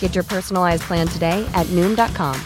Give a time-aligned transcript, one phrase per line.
[0.00, 2.36] Get your personalized plan today at Noom.com.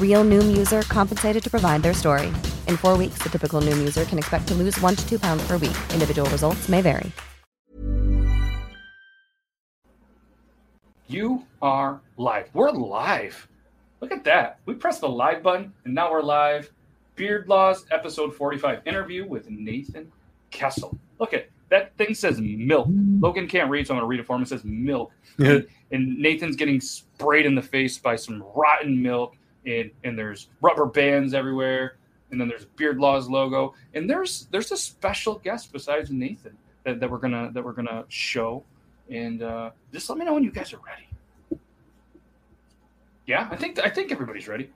[0.00, 2.32] Real Noom user compensated to provide their story.
[2.66, 5.46] In four weeks, the typical Noom user can expect to lose one to two pounds
[5.46, 5.76] per week.
[5.92, 7.12] Individual results may vary.
[11.06, 12.50] You are live.
[12.52, 13.48] We're live.
[14.00, 14.58] Look at that.
[14.66, 16.70] We pressed the live button and now we're live.
[17.16, 20.12] Beard Laws, episode 45, interview with Nathan
[20.50, 20.98] Kessel.
[21.18, 22.88] Look at that thing says milk.
[22.88, 23.20] Mm-hmm.
[23.22, 24.42] Logan can't read, so I'm going to read it for him.
[24.42, 25.12] It says milk.
[25.90, 29.36] And, Nathan's getting sprayed in the face by some rotten milk,
[29.66, 31.96] and, and there's rubber bands everywhere.
[32.30, 37.00] And then there's Beard Laws logo, and there's there's a special guest besides Nathan that,
[37.00, 38.62] that we're gonna that we're gonna show,
[39.10, 41.08] and uh, just let me know when you guys are ready.
[43.26, 44.70] Yeah, I think I think everybody's ready.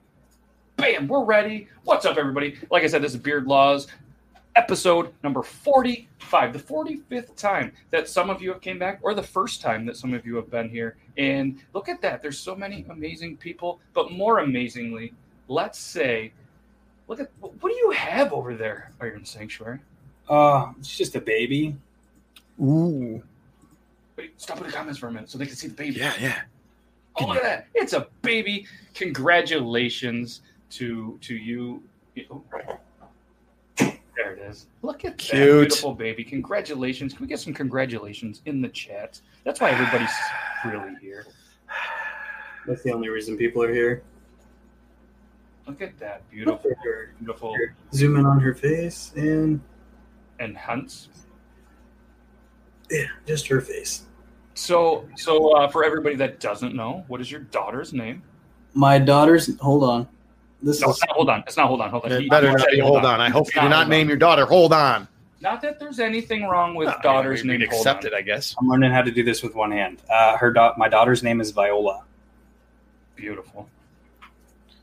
[0.77, 1.67] Bam, we're ready.
[1.83, 2.57] What's up, everybody?
[2.71, 3.87] Like I said, this is Beard Laws,
[4.55, 9.23] episode number 45, the 45th time that some of you have came back, or the
[9.23, 10.97] first time that some of you have been here.
[11.17, 12.21] And look at that.
[12.21, 15.13] There's so many amazing people, but more amazingly,
[15.47, 16.33] let's say,
[17.07, 19.79] look at what do you have over there, Iron Sanctuary?
[20.27, 21.75] Uh, it's just a baby.
[22.61, 23.21] Ooh.
[24.15, 25.99] Wait, stop in the comments for a minute so they can see the baby.
[25.99, 26.41] Yeah, yeah.
[27.15, 27.67] Oh, look at that.
[27.75, 28.65] It's a baby.
[28.93, 30.41] Congratulations
[30.71, 31.83] to to you.
[32.31, 32.43] Oh,
[34.15, 34.67] There it is.
[34.81, 36.23] Look at that beautiful baby.
[36.23, 37.13] Congratulations.
[37.13, 39.19] Can we get some congratulations in the chat?
[39.43, 40.11] That's why everybody's
[40.65, 41.25] really here.
[42.67, 44.03] That's the only reason people are here.
[45.67, 47.13] Look at that beautiful, Look at her.
[47.17, 47.55] beautiful
[47.93, 49.61] Zoom in on her face and
[50.39, 51.09] and hunts.
[52.91, 54.03] yeah, just her face.
[54.55, 58.21] So, so uh, for everybody that doesn't know, what is your daughter's name?
[58.73, 60.07] My daughter's hold on.
[60.63, 61.43] This No, is it's not, hold on.
[61.45, 61.89] It's not hold on.
[61.91, 62.11] Hold on.
[62.13, 63.19] It better not be hold on.
[63.21, 64.07] I hope It's you do not name on.
[64.09, 64.45] your daughter.
[64.45, 65.07] Hold on.
[65.41, 68.55] Not that there's anything wrong with Oh, daughters yeah, we'd named accept it, I guess.
[68.59, 70.01] I'm learning how to do this with one hand.
[70.09, 72.03] Uh, her da- my daughter's name is Viola.
[73.17, 73.69] Beautiful.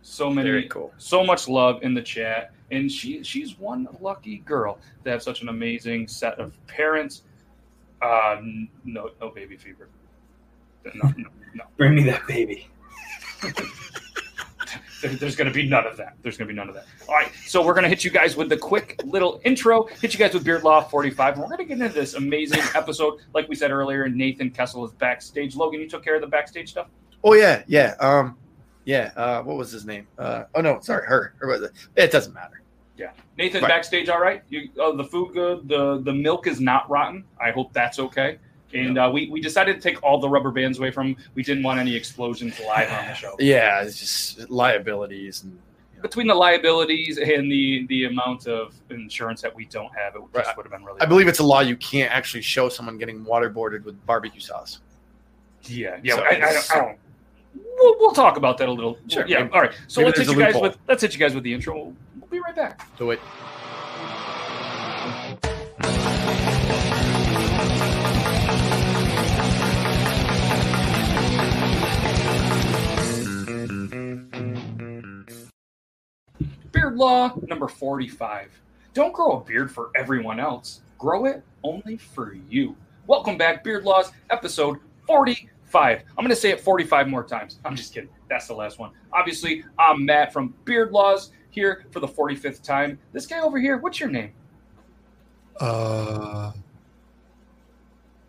[0.03, 0.93] So many, Very cool.
[0.99, 5.41] so much love in the chat, and she she's one lucky girl to have such
[5.41, 7.23] an amazing set of parents.
[8.03, 8.37] Uh,
[8.85, 9.89] no, no baby fever.
[10.95, 11.65] No, no, no.
[11.79, 12.69] Bring me that baby.
[15.01, 16.15] There- There's going to be none of that.
[16.23, 16.87] There's going to be none of that.
[17.09, 19.87] All right, so we're going to hit you guys with the quick little intro.
[20.01, 22.61] Hit you guys with Beard Law 45, and we're going to get into this amazing
[22.75, 23.21] episode.
[23.35, 25.57] Like we said earlier, Nathan Kessel is backstage.
[25.57, 26.89] Logan, you took care of the backstage stuff.
[27.25, 27.95] Oh yeah, yeah.
[28.01, 28.37] Um,
[28.85, 29.13] yeah.
[29.17, 30.07] Uh, what was his name?
[30.19, 31.35] Uh, oh no, sorry, her.
[31.43, 31.73] It?
[31.97, 32.63] It doesn't matter.
[32.97, 33.69] Yeah, Nathan, Right.
[33.69, 34.43] backstage, all right.
[34.51, 35.69] You, oh, the food good.
[35.69, 37.25] The the milk is not rotten.
[37.41, 38.39] I hope that's okay.
[38.73, 41.09] And uh, we we decided to take all the rubber bands away from.
[41.09, 41.17] 'em.
[41.35, 43.35] We didn't want any explosions live on the show.
[43.39, 45.53] Yeah, it's just liabilities and.
[45.53, 45.59] you
[45.97, 46.03] know.
[46.03, 50.47] Between the liabilities and the the amount of insurance that we don't have, it just
[50.47, 50.57] Right.
[50.57, 51.01] would have been really.
[51.01, 54.81] I believe it's a law you can't actually show someone getting waterboarded with barbecue sauce.
[55.65, 56.15] Yeah, yeah.
[56.17, 56.99] So I, I, don't, I don't.
[57.77, 58.97] We'll, we'll talk about that a little.
[59.09, 59.41] Sure, Yeah.
[59.41, 59.73] maybe- all right.
[59.89, 60.63] So let's hit you guys loophole.
[60.63, 61.75] with let's hit you guys with the intro.
[61.75, 62.97] We'll, we'll be right back.
[62.97, 63.21] Do it.
[76.91, 78.51] Beard law number 45.
[78.95, 80.81] Don't grow a beard for everyone else.
[80.99, 82.77] Grow it only for you.
[83.07, 86.01] Welcome back, Beard Laws, episode 45.
[86.01, 87.61] I'm going to say it 45 more times.
[87.65, 88.11] I'm just kidding.
[88.29, 88.91] That's the last one.
[89.13, 92.99] Obviously, I'm Matt from Beard Laws, here for the 45th time.
[93.13, 94.33] This guy over here, what's your name?
[95.61, 96.51] Uh,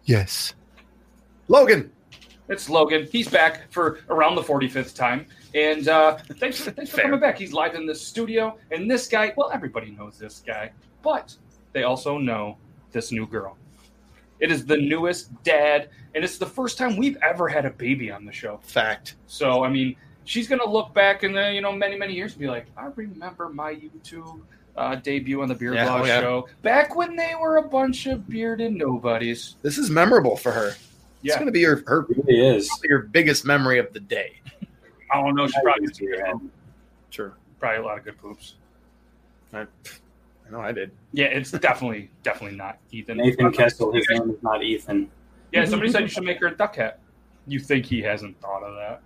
[0.04, 0.54] yes.
[1.48, 1.92] Logan.
[2.48, 3.08] It's Logan.
[3.12, 5.25] He's back for around the 45th time.
[5.53, 7.38] And uh, thanks, for, thanks for coming back.
[7.38, 8.57] He's live in the studio.
[8.71, 10.71] And this guy, well, everybody knows this guy,
[11.01, 11.36] but
[11.74, 12.57] they also know
[12.92, 13.57] this new girl.
[14.39, 18.12] It is the newest dad, and it's the first time we've ever had a baby
[18.12, 18.59] on the show.
[18.63, 19.15] Fact.
[19.27, 22.31] So, I mean, she's going to look back in the, you know, many, many years
[22.31, 24.42] and be like, I remember my YouTube
[24.75, 26.21] uh, debut on the Beard Yeah, Law oh, yeah.
[26.21, 29.57] show back when they were a bunch of bearded nobodies.
[29.62, 30.75] This is memorable for her.
[31.24, 32.69] It's going to be your her It really is.
[32.83, 34.42] your biggest memory of the day.
[35.12, 35.48] I don't know.
[35.48, 36.36] She probably, to your head.
[37.10, 37.34] Sure.
[37.60, 38.56] probably a lot of good poops.
[39.54, 39.66] I, I
[40.52, 40.92] know I did.
[41.13, 43.18] Yeah, it's definitely definitely not Ethan.
[43.18, 45.10] Nathan Kessel, his name is not Ethan.
[45.52, 47.00] Yeah, somebody said you should make her a duck hat.
[47.48, 49.02] You think he hasn't thought of that?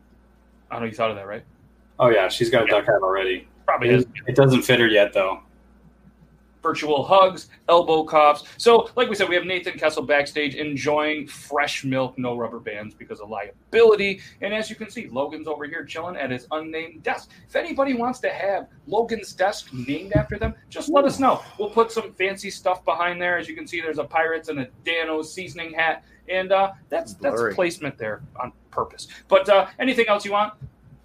[0.69, 1.43] I know you thought of that, right?
[1.99, 3.47] Oh yeah, she's got a duck hat already.
[3.65, 5.41] Probably It, it doesn't fit her yet though.
[6.65, 8.43] Virtual hugs, elbow coughs.
[8.57, 12.95] So, like we said, we have Nathan Kessel backstage enjoying fresh milk, no rubber bands
[12.95, 14.19] because of liability.
[14.41, 17.29] And as you can see, Logan's over here chilling at his unnamed desk.
[17.47, 21.43] If anybody wants to have Logan's desk named after them, just let us know.
[21.59, 23.37] We'll put some fancy stuff behind there.
[23.37, 26.03] As you can see, there's a Pirates and a Dan-O's seasoning hat.
[26.29, 29.07] And uh, that's that's placement there on purpose.
[29.27, 30.53] But uh, anything else you want?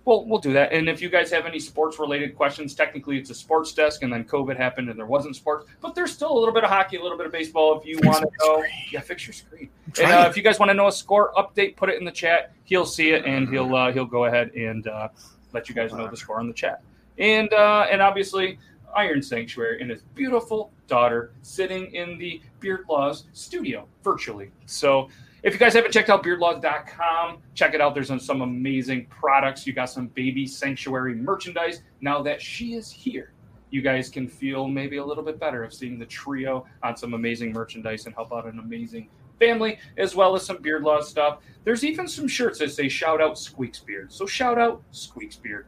[0.05, 0.73] Well, we'll do that.
[0.73, 4.13] And if you guys have any sports related questions, technically it's a sports desk, and
[4.13, 6.97] then COVID happened and there wasn't sports, but there's still a little bit of hockey,
[6.97, 7.79] a little bit of baseball.
[7.79, 8.73] If you Fix want to know, screen.
[8.93, 9.69] yeah, fix your screen.
[10.01, 12.13] And uh, if you guys want to know a score update, put it in the
[12.13, 12.53] chat.
[12.65, 15.09] He'll see it and he'll uh, he'll go ahead and uh,
[15.53, 16.83] let you guys know the score on the chat.
[17.19, 18.59] And uh, and obviously,
[18.97, 24.51] Iron Sanctuary and his beautiful daughter sitting in the Beard Laws studio virtually.
[24.67, 25.09] So
[25.43, 27.95] if you guys haven't checked out beardlaws.com, check it out.
[27.95, 29.67] There's some amazing products.
[29.67, 31.83] You got some baby sanctuary merchandise.
[32.01, 33.33] Now that she is here,
[33.71, 37.15] you guys can feel maybe a little bit better of seeing the trio on some
[37.15, 39.09] amazing merchandise and help out an amazing
[39.39, 41.39] family, as well as some Beard Laws stuff.
[41.65, 44.13] There's even some shirts that say shout out Squeaks Beard.
[44.13, 45.67] So shout out Squeaks Beard.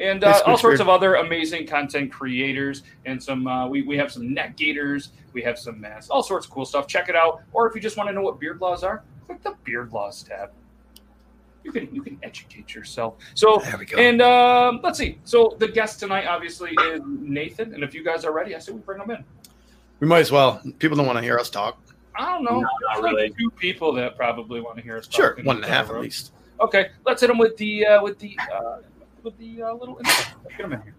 [0.00, 4.12] And uh, all sorts of other amazing content creators and some uh, we, we have
[4.12, 7.42] some net gators we have some masks all sorts of cool stuff check it out
[7.52, 10.22] or if you just want to know what beard laws are click the beard laws
[10.22, 10.50] tab
[11.64, 13.98] you can you can educate yourself so There we go.
[13.98, 18.24] and um, let's see so the guest tonight obviously is nathan and if you guys
[18.24, 19.24] are ready i say we bring them in
[20.00, 20.62] we might as well.
[20.78, 21.76] People don't want to hear us talk.
[22.14, 23.34] i don't know No, not There's like really.
[23.36, 25.74] two people that probably want to hear us Sure, talk in one and a the
[25.74, 26.30] half at least.
[26.60, 28.76] okay let's hit them with the uh, with the uh,
[29.28, 29.96] with the uh, little.
[29.96, 30.97] Get them in here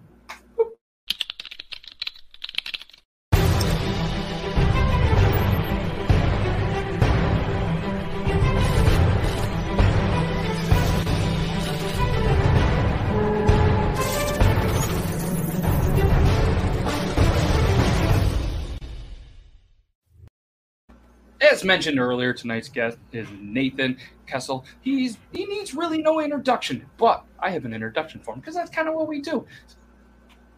[21.52, 23.98] As mentioned earlier, tonight's guest is Nathan
[24.28, 24.66] Kessel.
[24.82, 28.70] He's he needs really no introduction, but I have an introduction for him because that's
[28.70, 29.46] kind of what we do.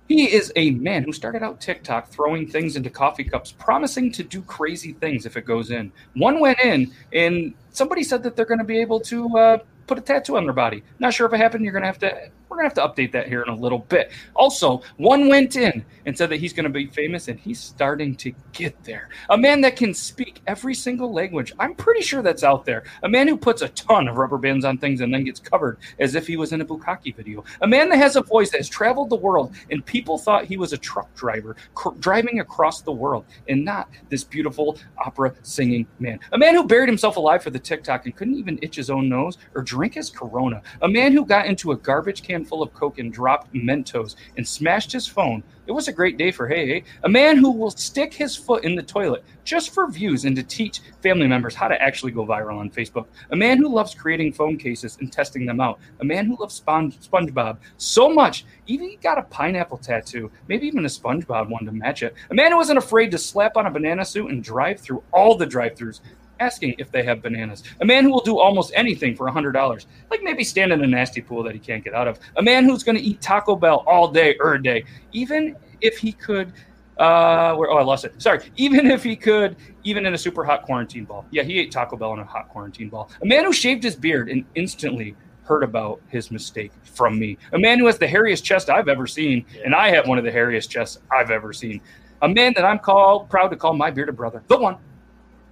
[0.10, 4.24] He is a man who started out TikTok throwing things into coffee cups, promising to
[4.24, 5.94] do crazy things if it goes in.
[6.16, 9.98] One went in, and somebody said that they're going to be able to uh, put
[9.98, 10.84] a tattoo on their body.
[11.00, 11.64] Not sure if it happened.
[11.64, 12.30] You're going to have to.
[12.51, 14.12] We're going to have to update that here in a little bit.
[14.36, 18.13] Also, one went in and said that he's going to be famous, and he's starting
[18.17, 19.08] to get there.
[19.29, 21.53] A man that can speak every single language.
[21.60, 22.84] I'm pretty sure that's out there.
[23.03, 25.77] A man who puts a ton of rubber bands on things and then gets covered
[25.98, 27.41] as if he was in a bukkake video.
[27.62, 30.58] A man that has a voice that has traveled the world, and people thought he
[30.58, 35.88] was a truck driver cr- driving across the world, and not this beautiful opera singing
[36.00, 36.20] man.
[36.34, 39.08] A man who buried himself alive for the TikTok and couldn't even itch his own
[39.08, 40.62] nose or drink his Corona.
[40.81, 44.48] A man who got into a garbage can full of Coke and dropped Mentos and
[44.48, 45.43] smashed his phone.
[45.67, 46.83] It was a great day for Hey Hey.
[47.03, 50.43] A man who will stick his foot in the toilet just for views and to
[50.43, 53.05] teach family members how to actually go viral on Facebook.
[53.31, 55.79] A man who loves creating phone cases and testing them out.
[56.00, 60.67] A man who loves Spon- SpongeBob so much, even he got a pineapple tattoo, maybe
[60.67, 62.15] even a SpongeBob one to match it.
[62.29, 65.36] A man who wasn't afraid to slap on a banana suit and drive through all
[65.36, 66.01] the drive-throughs
[66.41, 67.63] asking if they have bananas.
[67.79, 71.21] A man who will do almost anything for $100, like maybe stand in a nasty
[71.21, 72.19] pool that he can't get out of.
[72.38, 74.83] A man who's going to eat Taco Bell all day, er day,
[75.13, 76.51] even if he could.
[76.98, 78.21] Uh, where, oh, I lost it.
[78.21, 78.51] Sorry.
[78.57, 81.25] Even if he could, even in a super hot quarantine ball.
[81.31, 83.10] Yeah, he ate Taco Bell in a hot quarantine ball.
[83.24, 87.38] A man who shaved his beard and instantly heard about his mistake from me.
[87.53, 90.24] A man who has the hairiest chest I've ever seen, and I have one of
[90.24, 91.81] the hairiest chests I've ever seen.
[92.21, 94.77] A man that I'm called proud to call my bearded brother, the one,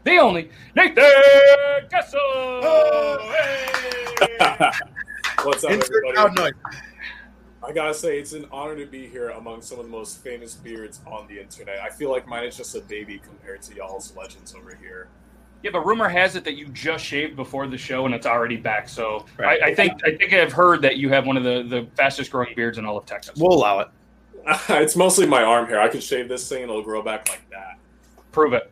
[0.04, 1.04] the only, Nathan
[1.90, 2.20] Kessel.
[5.44, 6.54] What's up, Insert everybody?
[7.62, 10.56] I gotta say, it's an honor to be here among some of the most famous
[10.56, 11.80] beards on the internet.
[11.80, 15.10] I feel like mine is just a baby compared to y'all's legends over here.
[15.62, 18.56] Yeah, but rumor has it that you just shaved before the show and it's already
[18.56, 18.88] back.
[18.88, 19.62] So Right.
[19.62, 22.32] I, I think I think I've heard that you have one of the, the fastest
[22.32, 23.36] growing beards in all of Texas.
[23.38, 23.90] We'll allow it.
[24.70, 25.82] it's mostly my arm hair.
[25.82, 27.78] I could shave this thing and it'll grow back like that.
[28.32, 28.72] Prove it.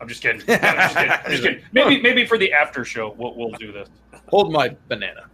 [0.00, 0.42] I'm just kidding.
[0.48, 1.12] I'm just kidding.
[1.12, 1.62] I'm just kidding.
[1.72, 3.88] Maybe maybe for the after show we'll, we'll do this.
[4.28, 5.30] Hold my banana.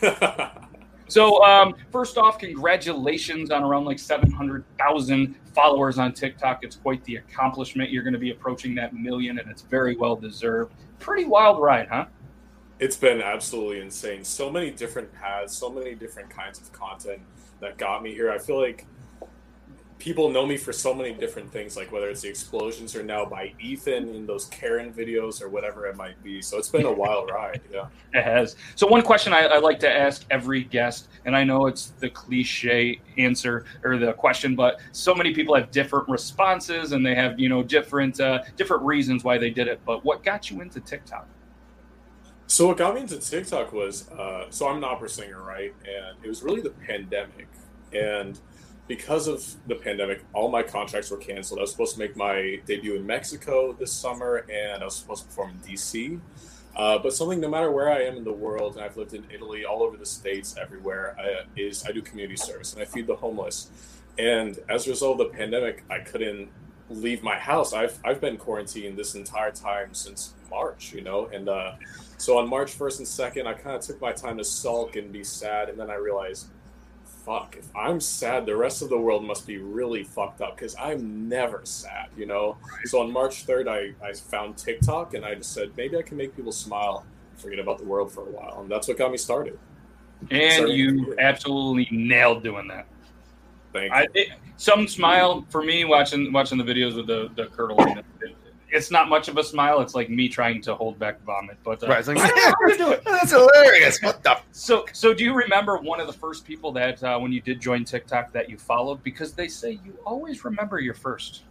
[1.12, 6.64] So um, first off, congratulations on around like 700,000 followers on TikTok.
[6.64, 7.90] It's quite the accomplishment.
[7.90, 10.72] You're going to be approaching that million, and it's very well deserved.
[11.00, 12.06] Pretty wild ride, huh?
[12.78, 14.24] It's been absolutely insane.
[14.24, 17.20] So many different paths, so many different kinds of content
[17.60, 18.32] that got me here.
[18.32, 18.86] I feel like
[20.02, 23.24] people know me for so many different things, like whether it's the explosions or now
[23.24, 26.42] by Ethan in those Karen videos or whatever it might be.
[26.42, 27.60] So it's been a wild ride.
[27.72, 27.86] Yeah.
[28.14, 28.56] It has.
[28.74, 32.10] So one question I, I like to ask every guest, and I know it's the
[32.10, 37.40] cliche answer or the question, but so many people have different responses and they have
[37.40, 39.80] you know different uh, different reasons why they did it.
[39.86, 41.26] But what got you into TikTok?
[42.48, 45.72] So what got me into TikTok was uh, so I'm an opera singer, right?
[45.86, 47.48] And it was really the pandemic,
[47.94, 48.38] and
[48.88, 51.60] because of the pandemic, all my contracts were canceled.
[51.60, 55.22] I was supposed to make my debut in Mexico this summer, and I was supposed
[55.22, 56.20] to perform in DC.
[56.74, 59.24] Uh, but something, no matter where I am in the world, and I've lived in
[59.32, 63.06] Italy, all over the states, everywhere, I, is I do community service and I feed
[63.06, 63.70] the homeless.
[64.18, 66.48] And as a result of the pandemic, I couldn't
[66.88, 67.72] leave my house.
[67.72, 71.72] I've I've been quarantined this entire time since March, you know, and uh,
[72.18, 75.12] so on March first and second, I kind of took my time to sulk and
[75.12, 76.48] be sad, and then I realized,
[77.24, 80.74] fuck, if I'm sad, the rest of the world must be really fucked up because
[80.78, 82.56] I'm never sad, you know.
[82.84, 86.16] So on March third, I I found TikTok, and I just said maybe I can
[86.16, 89.10] make people smile, and forget about the world for a while, and that's what got
[89.10, 89.58] me started.
[90.30, 92.86] And you absolutely nailed doing that.
[93.72, 93.98] Thank you.
[93.98, 98.02] I, it, some smile for me watching watching the videos with the the curdling.
[98.72, 99.80] It, it's not much of a smile.
[99.80, 101.58] It's like me trying to hold back vomit.
[101.62, 103.04] But uh, Right, it's like, I don't know how to do it.
[103.04, 104.00] That's hilarious.
[104.02, 104.38] What the?
[104.52, 107.60] So, so do you remember one of the first people that uh, when you did
[107.60, 109.02] join TikTok that you followed?
[109.02, 111.42] Because they say you always remember your first.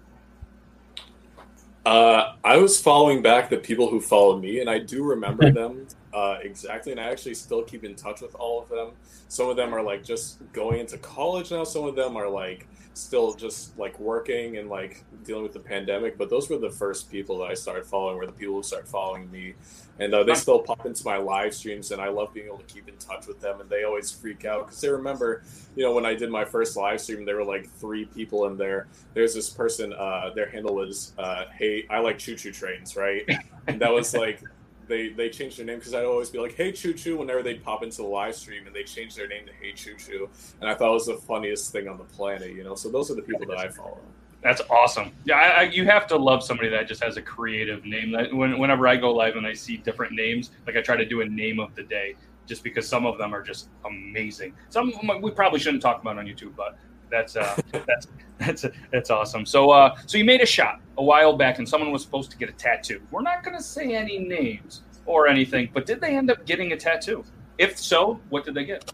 [1.85, 5.87] Uh, I was following back the people who followed me, and I do remember them
[6.13, 6.91] uh, exactly.
[6.91, 8.91] And I actually still keep in touch with all of them.
[9.27, 11.63] Some of them are like just going into college now.
[11.63, 16.17] Some of them are like still just like working and like dealing with the pandemic.
[16.17, 18.17] But those were the first people that I started following.
[18.17, 19.53] Were the people who started following me,
[19.99, 22.73] and uh, they still pop into my live streams, and I love being able to
[22.73, 23.61] keep in touch with them.
[23.61, 25.43] And they always freak out because they remember,
[25.75, 28.57] you know, when I did my first live stream, there were like three people in
[28.57, 28.87] there.
[29.13, 29.93] There's this person.
[29.93, 33.23] Uh, their handle was, uh, "Hey, I like choo choo trains," right?
[33.67, 34.41] And that was like.
[34.87, 37.63] They, they changed their name because I'd always be like, "Hey Choo Choo" whenever they'd
[37.63, 40.69] pop into the live stream, and they changed their name to "Hey Choo Choo," and
[40.69, 42.75] I thought it was the funniest thing on the planet, you know.
[42.75, 43.99] So those are the people that I follow.
[44.41, 45.11] That's awesome.
[45.23, 48.11] Yeah, I, I, you have to love somebody that just has a creative name.
[48.11, 51.05] That when, whenever I go live and I see different names, like I try to
[51.05, 52.15] do a name of the day,
[52.47, 54.53] just because some of them are just amazing.
[54.69, 56.77] Some we probably shouldn't talk about on YouTube, but
[57.11, 58.07] that's uh, that's
[58.39, 59.45] that's that's awesome.
[59.45, 62.37] So uh, so you made a shot a while back, and someone was supposed to
[62.37, 63.01] get a tattoo.
[63.11, 66.71] We're not going to say any names or anything, but did they end up getting
[66.71, 67.23] a tattoo?
[67.57, 68.91] If so, what did they get?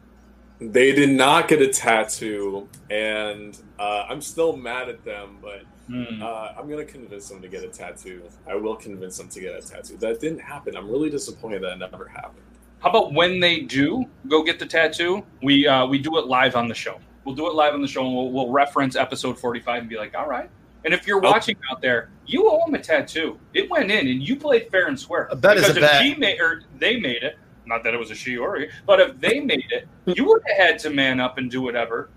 [0.59, 5.37] They did not get a tattoo, and uh, I'm still mad at them.
[5.41, 6.21] But Hmm.
[6.21, 8.23] uh, I'm gonna convince them to get a tattoo.
[8.45, 9.95] I will convince them to get a tattoo.
[9.97, 10.75] That didn't happen.
[10.75, 12.43] I'm really disappointed that it never happened.
[12.79, 16.57] How about when they do go get the tattoo, we uh, we do it live
[16.57, 16.99] on the show.
[17.27, 19.89] We'll do it live on the show, and we'll, we'll reference episode forty five and
[19.89, 20.49] be like, all right.
[20.85, 21.29] And if you're Oh.
[21.29, 23.37] watching out there, you owe him a tattoo.
[23.53, 25.27] It went in, and you played fair and square.
[25.29, 26.01] A bet is because a if bet.
[26.03, 29.01] she made or they made it, not that it was a she or a, but
[29.01, 32.07] if they made it, you would have had to man up and do whatever.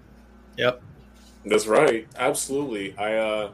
[0.57, 0.81] Yep.
[1.45, 2.07] That's right.
[2.17, 2.97] Absolutely.
[2.97, 3.51] I uh,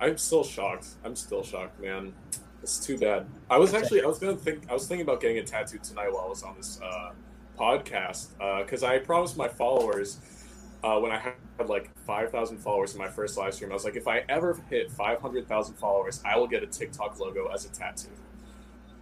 [0.00, 0.88] I'm still shocked.
[1.04, 2.12] I'm still shocked, man.
[2.60, 3.24] It's too bad.
[3.48, 6.12] I was actually I was gonna think I was thinking about getting a tattoo tonight
[6.12, 7.12] while I was on this uh,
[7.56, 8.30] podcast
[8.64, 10.18] because I promised my followers
[10.84, 13.70] uh, when I had like five thousand followers in my first live stream.
[13.70, 16.66] I was like, if I ever hit five hundred thousand followers, I will get a
[16.66, 18.08] TikTok logo as a tattoo.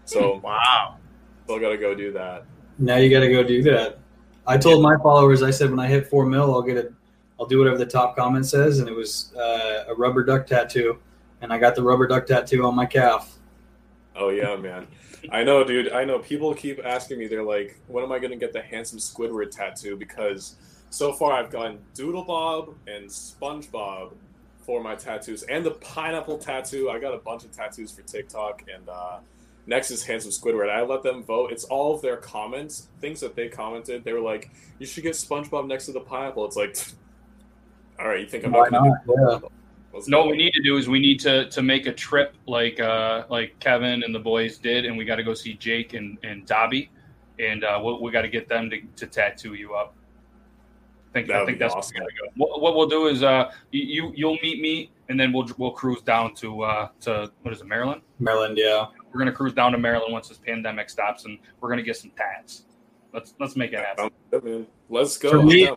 [0.04, 0.96] So Wow.
[1.44, 2.44] still gotta go do that.
[2.78, 3.98] Now you got to go do that.
[4.46, 6.92] I told my followers, I said when I hit four mil, I'll get it.
[7.40, 10.98] I'll do whatever the top comment says, and it was uh, a rubber duck tattoo,
[11.40, 13.38] and I got the rubber duck tattoo on my calf.
[14.14, 14.86] Oh yeah, man.
[15.30, 15.90] I know, dude.
[15.92, 16.18] I know.
[16.18, 17.26] People keep asking me.
[17.26, 20.56] They're like, "When am I gonna get the handsome Squidward tattoo?" Because
[20.96, 24.14] so far I've gotten DoodleBob and SpongeBob
[24.64, 26.88] for my tattoos, and the pineapple tattoo.
[26.88, 29.18] I got a bunch of tattoos for TikTok, and uh,
[29.66, 30.70] Next is Handsome Squidward.
[30.70, 31.52] I let them vote.
[31.52, 34.04] It's all of their comments, things that they commented.
[34.04, 36.78] They were like, "You should get SpongeBob next to the pineapple." It's like,
[38.00, 39.06] all right, you think I'm Why not gonna not?
[39.06, 39.48] do Yeah.
[39.92, 42.36] Let's No, what we need to do is we need to to make a trip
[42.46, 45.92] like uh like Kevin and the boys did, and we got to go see Jake
[45.92, 46.90] and and Dobby,
[47.38, 49.94] and uh, we, we got to get them to, to tattoo you up.
[51.16, 51.96] I think That I think that's awesome.
[51.98, 52.30] where go.
[52.36, 55.70] What, what we'll do is uh you you- you'll meet me, and then we'll we'll
[55.70, 58.02] cruise down to uh to what is it Maryland?
[58.18, 58.86] Maryland, yeah.
[59.12, 62.10] We're gonna cruise down to Maryland once this pandemic stops, and we're gonna get some
[62.16, 62.64] tats.
[63.14, 64.10] Let's let's make it happen.
[64.30, 64.66] Good.
[64.90, 65.30] Let's go.
[65.30, 65.70] For me-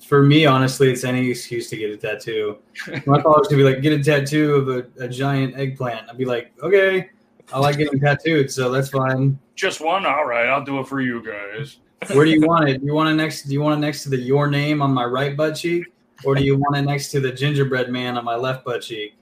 [0.00, 2.58] For me, honestly, it's any excuse to get a tattoo.
[3.06, 6.08] My followers could be like, get a tattoo of a, a giant eggplant.
[6.08, 7.10] I'd be like, okay,
[7.52, 9.38] I like getting tattooed, so that's fine.
[9.56, 10.46] Just one, all right.
[10.46, 11.78] I'll do it for you guys.
[12.08, 12.80] Where do you want it?
[12.80, 13.42] Do you want it next?
[13.42, 15.86] Do you want it next to the your name on my right butt cheek,
[16.24, 19.16] or do you want it next to the gingerbread man on my left butt cheek?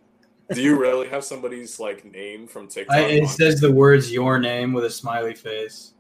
[0.51, 2.97] Do you really have somebody's like name from TikTok?
[2.97, 5.95] I, it on- says the words "your name" with a smiley face,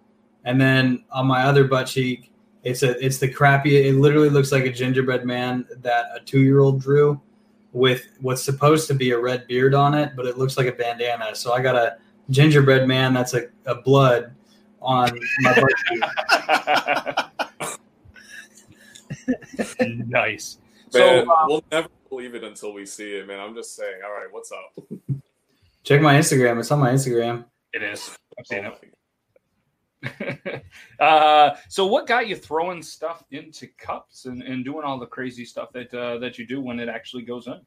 [0.44, 2.30] and then on my other butt cheek,
[2.62, 3.88] it's a it's the crappy.
[3.88, 7.20] It literally looks like a gingerbread man that a two year old drew,
[7.72, 10.72] with what's supposed to be a red beard on it, but it looks like a
[10.72, 11.34] bandana.
[11.34, 11.98] So I got a
[12.30, 14.34] gingerbread man that's a, a blood
[14.80, 16.00] on my birthday.
[20.06, 20.58] nice.
[20.94, 23.40] Man, So, uh, we'll never believe it until we see it, man.
[23.40, 24.00] I'm just saying.
[24.04, 24.88] All right, what's up?
[25.82, 26.58] Check my Instagram.
[26.58, 27.44] It's on my Instagram.
[27.72, 28.16] It is.
[28.38, 28.94] I've seen Oh it.
[31.00, 35.44] uh, so, what got you throwing stuff into cups and, and doing all the crazy
[35.44, 37.60] stuff that uh, that you do when it actually goes in?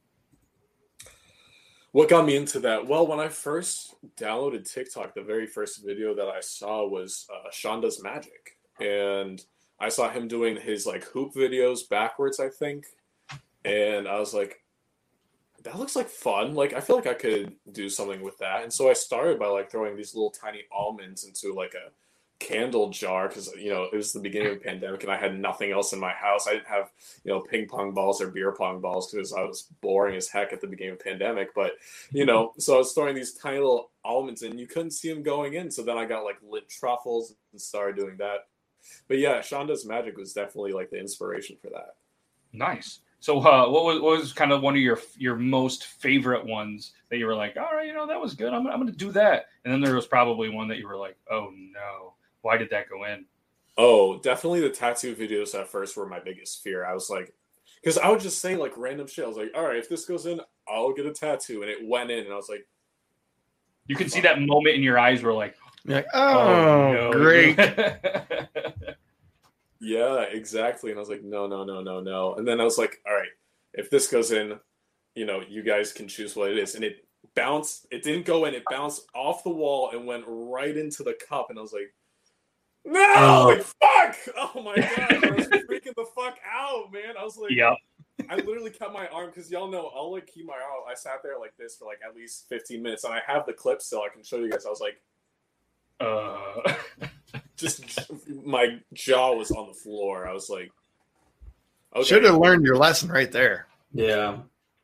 [1.94, 2.88] What got me into that?
[2.88, 7.50] Well, when I first downloaded TikTok, the very first video that I saw was uh,
[7.52, 9.44] Shonda's Magic, and
[9.78, 12.86] I saw him doing his like hoop videos backwards, I think,
[13.66, 14.64] and I was like,
[15.64, 16.56] that looks like fun.
[16.56, 19.48] Like I feel like I could do something with that, and so I started by
[19.48, 21.92] like throwing these little tiny almonds into like a
[22.42, 25.40] candle jar because you know it was the beginning of the pandemic and I had
[25.40, 26.48] nothing else in my house.
[26.48, 26.92] I didn't have
[27.24, 30.52] you know ping pong balls or beer pong balls because I was boring as heck
[30.52, 31.54] at the beginning of the pandemic.
[31.54, 31.74] But
[32.12, 35.24] you know, so I was throwing these tiny little almonds and you couldn't see them
[35.24, 35.70] going in.
[35.70, 38.48] So then I got like lit truffles and started doing that.
[39.08, 41.96] But yeah, Shonda's magic was definitely like the inspiration for that.
[42.54, 43.00] Nice.
[43.20, 46.94] So, uh, what was what was kind of one of your your most favorite ones
[47.10, 48.52] that you were like, all right, you know, that was good.
[48.52, 49.46] I'm, I'm going to do that.
[49.64, 52.90] And then there was probably one that you were like, oh no, why did that
[52.90, 53.26] go in?
[53.78, 56.86] Oh, definitely the tattoo videos at first were my biggest fear.
[56.86, 57.34] I was like,
[57.82, 59.26] because I would just say like random shit.
[59.26, 61.62] I was like, all right, if this goes in, I'll get a tattoo.
[61.62, 62.68] And it went in, and I was like,
[63.88, 67.12] You can see that moment in your eyes where like, like, oh, oh, no.
[67.14, 67.58] great.
[69.82, 70.92] Yeah, exactly.
[70.92, 72.36] And I was like, no, no, no, no, no.
[72.36, 73.32] And then I was like, all right,
[73.74, 74.60] if this goes in,
[75.16, 76.76] you know, you guys can choose what it is.
[76.76, 77.04] And it
[77.36, 81.18] bounced, it didn't go in, it bounced off the wall and went right into the
[81.28, 81.48] cup.
[81.50, 81.92] And I was like,
[82.86, 83.46] no, Oh.
[83.50, 84.36] like, fuck.
[84.38, 85.24] Oh my God.
[85.24, 87.16] I was freaking the fuck out, man.
[87.20, 87.74] I was like, Yep.
[88.30, 90.84] I literally cut my arm because y'all know I'll like keep my arm.
[90.90, 93.54] I sat there like this for like at least 15 minutes and I have the
[93.54, 94.02] clip still.
[94.02, 94.66] I can show you guys.
[94.66, 95.02] I was like,
[96.00, 97.08] Uh,
[97.58, 98.12] just
[98.46, 100.28] my jaw was on the floor.
[100.28, 100.72] I was like,
[101.96, 103.68] okay, Should have learned your lesson right there.
[103.94, 104.38] Yeah.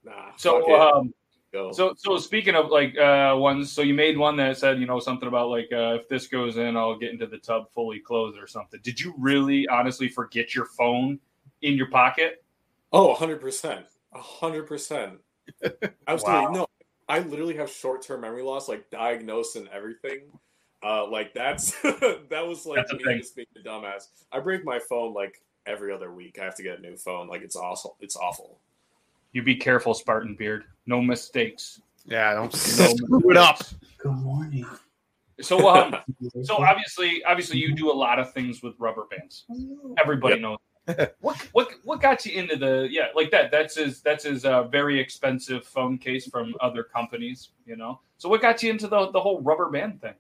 [0.03, 1.13] Nah, so, um,
[1.57, 1.71] Go.
[1.71, 4.99] so, so speaking of like uh, ones, so you made one that said, you know,
[4.99, 8.37] something about like uh, if this goes in, I'll get into the tub fully clothed
[8.37, 8.79] or something.
[8.83, 11.19] Did you really, honestly, forget your phone
[11.61, 12.43] in your pocket?
[12.93, 13.83] Oh, 100%.
[14.15, 15.17] 100%.
[16.07, 16.51] I was Wow.
[16.51, 16.67] no,
[17.09, 20.21] I literally have short term memory loss, like diagnosed and everything.
[20.83, 23.17] Uh, like that's that was like That's a me thing.
[23.17, 24.09] just being a dumbass.
[24.31, 26.37] I break my phone like every other week.
[26.39, 27.27] I have to get a new phone.
[27.27, 27.97] Like it's awful.
[27.99, 28.59] It's awful.
[29.33, 30.65] You be careful, Spartan Beard.
[30.85, 31.81] No mistakes.
[32.05, 33.61] Yeah, don't No screw it up.
[33.97, 34.65] Good morning.
[35.41, 35.95] So, um,
[36.43, 39.45] so obviously, obviously, you do a lot of things with rubber bands.
[39.97, 40.57] Everybody knows.
[41.19, 43.51] what what what got you into the yeah like that?
[43.51, 47.49] That's his that's his uh, very expensive phone case from other companies.
[47.65, 47.99] You know.
[48.17, 50.13] So what got you into the the whole rubber band thing?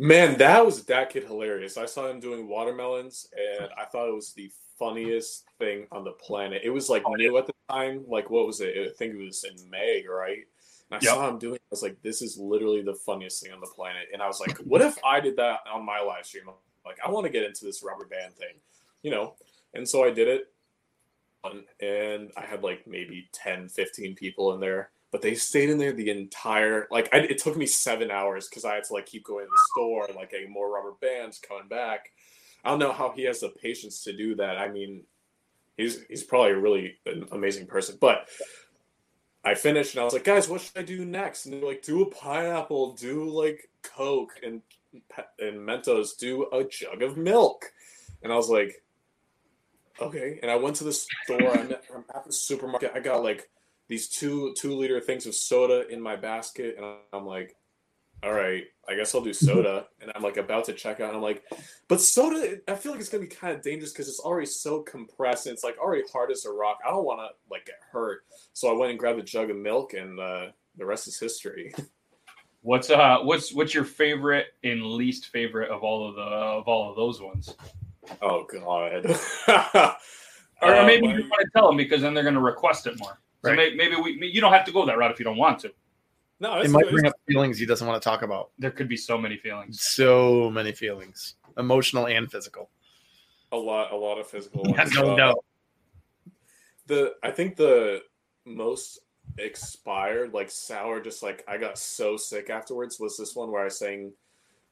[0.00, 1.76] Man, that was that kid hilarious.
[1.76, 6.12] I saw him doing watermelons, and I thought it was the funniest thing on the
[6.12, 6.62] planet.
[6.64, 8.02] It was like oh, new at the time.
[8.08, 8.74] Like what was it?
[8.78, 10.38] I think it was in May, right?
[10.90, 11.14] And I Yep.
[11.14, 11.56] saw him doing.
[11.56, 11.62] it.
[11.64, 14.40] I was like, "This is literally the funniest thing on the planet." And I was
[14.40, 16.44] like, "What if I did that on my live stream?"
[16.86, 18.54] Like, I want to get into this rubber band thing,
[19.02, 19.34] you know.
[19.74, 20.50] And so I did it,
[21.80, 24.92] and I had like maybe 10, 15 people in there.
[25.12, 27.08] But they stayed in there the entire like.
[27.12, 29.62] I, it took me seven hours because I had to like keep going to the
[29.74, 32.12] store and like getting more rubber bands, coming back.
[32.64, 34.58] I don't know how he has the patience to do that.
[34.58, 35.02] I mean,
[35.76, 37.98] he's he's probably a really an amazing person.
[38.00, 38.28] But
[39.44, 41.46] I finished and I was like, guys, what should I do next?
[41.46, 44.62] And they're like, do a pineapple, do like Coke and
[45.38, 47.72] and Mentos, do a jug of milk.
[48.22, 48.82] And I was like,
[50.00, 50.38] okay.
[50.42, 51.50] And I went to the store.
[51.50, 52.92] I'm at, I'm at the supermarket.
[52.94, 53.48] I got like
[53.90, 57.54] these two two liter things of soda in my basket, and I'm like,
[58.22, 59.86] all right, I guess I'll do soda.
[60.00, 61.42] And I'm like about to check out, and I'm like,
[61.88, 64.80] but soda, I feel like it's gonna be kind of dangerous because it's already so
[64.82, 66.78] compressed and it's like already hard as a rock.
[66.86, 68.20] I don't want to like get hurt.
[68.52, 71.74] So I went and grabbed a jug of milk, and uh, the rest is history.
[72.62, 76.90] What's uh what's what's your favorite and least favorite of all of the of all
[76.90, 77.56] of those ones?
[78.20, 79.06] Oh God.
[79.48, 82.86] or, Uh, maybe my- you want to tell them because then they're going to request
[82.86, 83.18] it more.
[83.42, 83.56] So Right.
[83.56, 85.72] may, maybe we you don't have to go that route if you don't want to.
[86.40, 88.50] no, It might bring up feelings he doesn't want to talk about.
[88.58, 89.82] There could be so many feelings.
[89.82, 92.70] So many feelings, emotional and physical.
[93.52, 94.64] a lot, a lot of physical.
[94.64, 94.94] Ones.
[94.94, 95.34] no Uh,
[96.86, 98.02] the I think the
[98.44, 99.00] most
[99.38, 103.68] expired, like sour, just like I got so sick afterwards was this one where I
[103.68, 104.12] sang.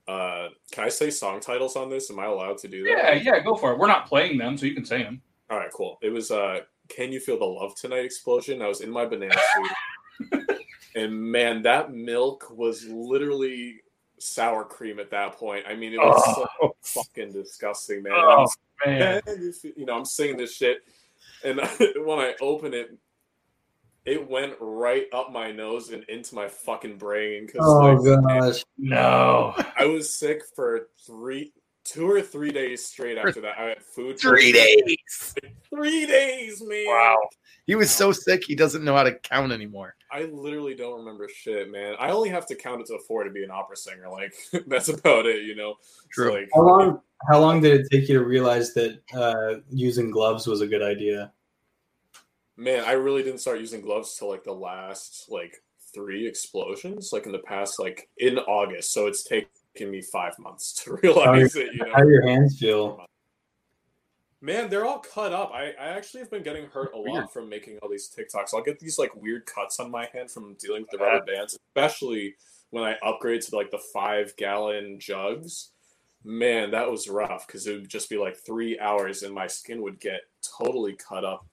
[0.07, 2.11] Uh, can I say song titles on this?
[2.11, 2.91] Am I allowed to do that?
[2.91, 3.79] Yeah, yeah, go for it.
[3.79, 5.21] We're not playing them, so you can say them.
[5.51, 5.99] All right, cool.
[6.03, 8.62] It was uh, "Can You Feel the Love Tonight" explosion.
[8.62, 10.33] I was in my banana suit,
[10.96, 13.81] and man, that milk was literally
[14.18, 15.64] sour cream at that point.
[15.68, 16.46] I mean, it was Oh.
[16.83, 18.12] so fucking disgusting, man.
[18.14, 18.46] Oh,
[18.85, 19.22] I'm man.
[19.77, 20.79] you know, I'm singing this shit,
[21.44, 21.61] and
[22.05, 22.96] when I open it,
[24.05, 27.46] it went right up my nose and into my fucking brain.
[27.46, 28.64] Because Oh like, gosh.
[28.79, 29.55] No.
[29.79, 31.53] I was sick for three,
[31.88, 33.59] two or three days straight after that.
[33.59, 34.18] I had food.
[34.18, 35.35] Three days.
[35.70, 36.87] Three days, man.
[36.87, 37.18] Wow.
[37.66, 39.94] He was so sick he doesn't know how to count anymore.
[40.11, 41.94] I literally don't remember shit, man.
[41.98, 44.09] I only have to count it to four to be an opera singer.
[44.11, 44.35] Like
[44.66, 45.74] that's about it, you know.
[46.11, 46.29] True.
[46.29, 47.01] So, like, How long?
[47.29, 50.83] How long did it take you to realize that uh, using gloves was a good
[50.83, 51.33] idea?
[52.59, 55.62] man, I really didn't start using gloves till like the last like
[55.94, 58.92] three explosions, like in the past, like in August.
[58.92, 59.48] So it's taken
[59.87, 61.75] me five months to realize it.
[61.75, 63.05] You know, How do your hands feel?
[64.41, 65.51] man, they're all cut up.
[65.53, 68.55] I, I actually have been getting hurt a lot from making all these TikToks.
[68.55, 71.59] I'll get these like weird cuts on my hand from dealing with the rubber bands,
[71.69, 72.37] especially
[72.71, 75.71] when I upgrade to like the five gallon jugs.
[76.25, 79.83] Man, that was rough because it would just be like three hours and my skin
[79.83, 80.21] would get
[80.61, 81.47] totally cut up.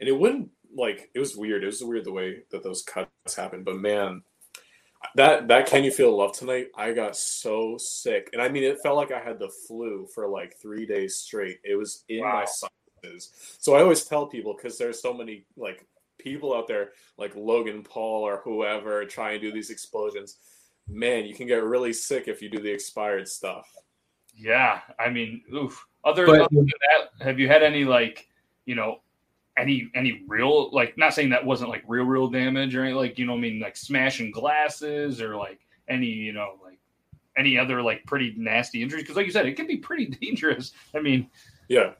[0.00, 1.62] And it wouldn't like it was weird.
[1.62, 3.64] It was weird the way that those cuts happened.
[3.64, 4.22] But man,
[5.16, 6.68] that that can you feel love tonight?
[6.76, 8.30] I got so sick.
[8.32, 11.58] And I mean it felt like I had the flu for like three days straight.
[11.64, 12.68] It was in my Wow.
[13.02, 13.56] sinuses.
[13.58, 15.86] So I always tell people because there's so many like
[16.18, 20.38] people out there like Logan Paul or whoever try and do these explosions.
[20.88, 23.68] Man, you can get really sick if you do the expired stuff.
[24.34, 25.84] Yeah, I mean, oof.
[26.04, 28.28] Other, But- other than that, have you had any like,
[28.66, 29.00] you know,
[29.58, 33.18] any any real like not saying that wasn't like real real damage or any like
[33.18, 36.78] you know I mean like smashing glasses or like any you know like
[37.36, 40.72] any other like pretty nasty injuries because like you said it can be pretty dangerous.
[40.94, 41.30] I mean,
[41.68, 41.92] Yeah.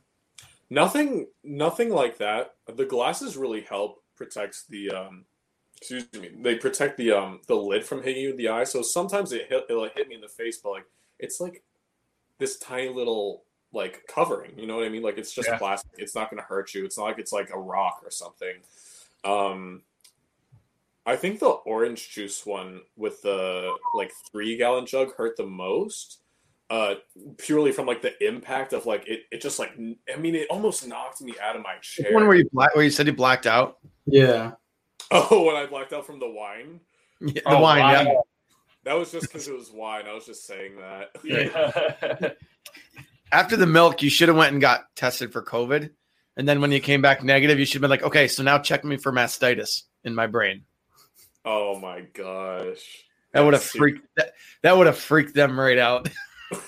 [0.70, 2.54] Nothing nothing like that.
[2.74, 5.24] The glasses really help protect the um
[5.76, 6.30] excuse me.
[6.40, 8.64] They protect the um the lid from hitting you in the eye.
[8.64, 10.86] So sometimes it hit it'll hit me in the face, but like
[11.18, 11.62] it's like
[12.38, 15.02] this tiny little like covering, you know what I mean?
[15.02, 15.58] Like it's just Yeah.
[15.58, 15.92] plastic.
[15.98, 16.84] It's not gonna hurt you.
[16.84, 18.56] It's not like it's like a rock or something.
[19.24, 19.82] Um
[21.04, 26.20] I think the orange juice one with the like three gallon jug hurt the most
[26.70, 26.94] uh
[27.38, 29.72] purely from like the impact of like it, it just like
[30.12, 32.74] I mean it almost knocked me out of my The chair one where you black,
[32.74, 33.78] where you said you blacked out.
[34.06, 34.52] Yeah.
[35.10, 36.80] oh when i blacked out from the wine
[37.20, 37.80] Yeah, the Oh, wine.
[37.80, 38.02] wow.
[38.02, 38.14] Yeah.
[38.84, 42.30] that was just because it was wine i was just saying that yeah.
[43.32, 45.90] After the milk, you should have went and got tested for COVID,
[46.36, 48.58] and then when you came back negative, you should have been like, okay, so now
[48.58, 50.64] check me for mastitis in my brain.
[51.44, 56.08] oh my gosh That would have freaked that, that would have freaked them right out.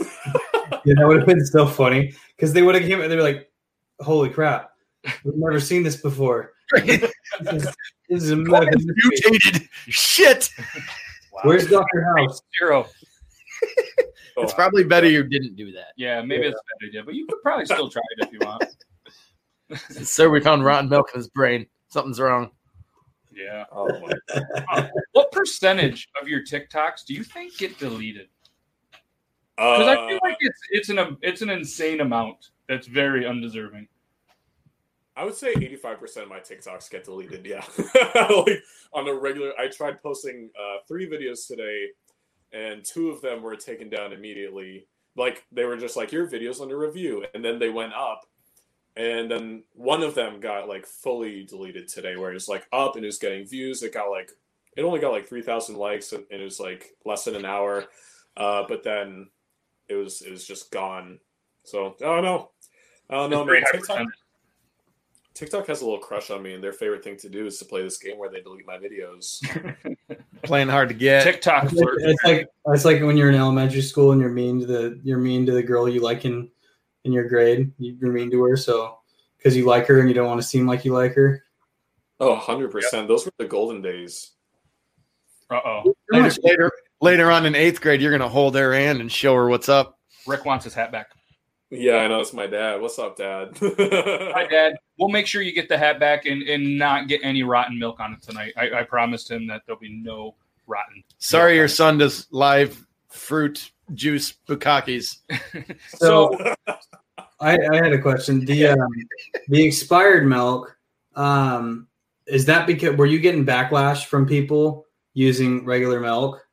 [0.86, 3.22] Yeah, that would have been so funny because they would have came and they were
[3.22, 3.50] like,
[4.00, 4.70] "Holy crap,
[5.22, 7.02] we've never seen this before." This
[7.40, 7.62] is,
[8.08, 9.68] this is a mutated.
[9.88, 10.50] Shit.
[11.42, 12.40] Where's Doctor House?
[12.58, 12.86] Zero.
[14.36, 15.88] It's probably better you didn't do that.
[15.96, 18.40] Yeah, maybe it's a bad idea, but you could probably still try it if you
[18.40, 18.64] want.
[20.06, 21.66] Sir, we found rotten milk in his brain.
[21.88, 22.50] Something's wrong.
[23.32, 23.64] Yeah.
[23.72, 28.28] oh my What percentage of your TikToks do you think get deleted?
[29.56, 33.86] Because I feel Uh, like it's it's an it's an insane amount that's very undeserving.
[35.16, 37.46] I would say 85% of my TikToks get deleted.
[37.46, 37.64] Yeah.
[38.14, 41.86] like on a regular, I tried posting uh, three videos today
[42.54, 44.86] and two of them were taken down immediately.
[45.16, 47.26] Like they were just like, your video's under review.
[47.34, 48.22] And then they went up
[48.96, 52.94] and then one of them got like fully deleted today, where it was like up
[52.96, 53.82] and it was getting views.
[53.82, 54.30] It got like
[54.76, 57.86] it only got like three thousand likes and it was like less than an hour,
[58.36, 59.28] uh, but then
[59.88, 61.18] it was it was just gone.
[61.64, 62.50] So I don't know.
[63.10, 63.64] I don't know, It's man.
[63.72, 64.06] TikTok.
[65.34, 67.64] TikTok has a little crush on me, and their favorite thing to do is to
[67.64, 69.40] play this game where they delete my videos.
[70.44, 71.24] Playing hard to get.
[71.24, 71.98] TikTok It's like, flirt.
[72.02, 75.18] it's like it's like when you're in elementary school and you're mean to the you're
[75.18, 76.48] mean to the girl you like in
[77.04, 77.72] in your grade.
[77.78, 78.98] You're mean to her, so
[79.36, 81.42] because you like her and you don't want to seem like you like her.
[82.20, 83.08] Oh, 100 percent.
[83.08, 84.32] Those were the golden days.
[85.50, 85.94] Uh oh.
[86.12, 89.48] Later, later, later on in eighth grade, you're gonna hold her hand and show her
[89.48, 89.98] what's up.
[90.26, 91.08] Rick wants his hat back.
[91.76, 92.80] Yeah, I know it's my dad.
[92.80, 93.56] What's up, Dad?
[93.60, 94.76] Hi, Dad.
[94.98, 97.98] We'll make sure you get the hat back and, and not get any rotten milk
[98.00, 98.52] on it tonight.
[98.56, 101.02] I, I promised him that there'll be no rotten.
[101.18, 105.18] Sorry, your son does live fruit juice bukakis.
[105.96, 106.36] So,
[107.40, 108.44] I, I had a question.
[108.44, 108.88] The um,
[109.48, 110.76] the expired milk,
[111.16, 111.88] um,
[112.26, 116.46] is that because were you getting backlash from people using regular milk?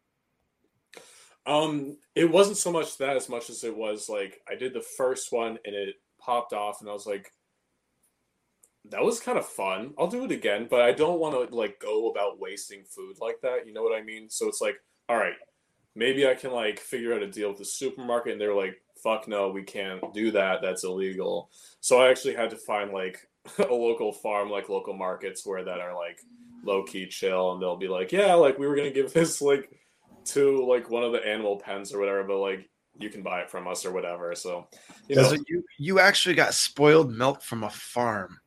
[1.51, 4.85] Um, it wasn't so much that as much as it was like I did the
[4.97, 7.29] first one and it popped off, and I was like,
[8.89, 9.93] that was kind of fun.
[9.99, 13.41] I'll do it again, but I don't want to like go about wasting food like
[13.41, 13.67] that.
[13.67, 14.29] You know what I mean?
[14.29, 14.77] So it's like,
[15.09, 15.35] all right,
[15.93, 19.27] maybe I can like figure out a deal with the supermarket, and they're like, fuck
[19.27, 20.61] no, we can't do that.
[20.61, 21.49] That's illegal.
[21.81, 25.81] So I actually had to find like a local farm, like local markets where that
[25.81, 26.21] are like
[26.63, 29.69] low key chill, and they'll be like, yeah, like we were gonna give this like
[30.25, 33.49] to like one of the animal pens or whatever, but like you can buy it
[33.49, 34.33] from us or whatever.
[34.35, 34.67] So
[35.07, 38.39] you know, So you you actually got spoiled milk from a farm.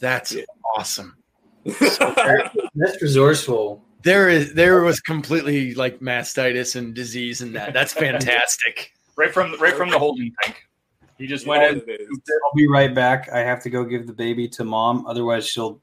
[0.00, 0.36] That's
[0.76, 1.16] awesome.
[1.64, 3.84] That's resourceful.
[4.02, 7.72] There is there was completely like mastitis and disease and that.
[7.72, 8.92] That's fantastic.
[9.16, 10.56] Right from right from the holding tank.
[11.18, 11.82] He just went in.
[11.82, 13.28] I'll be right back.
[13.28, 15.04] I have to go give the baby to mom.
[15.06, 15.82] Otherwise, she'll.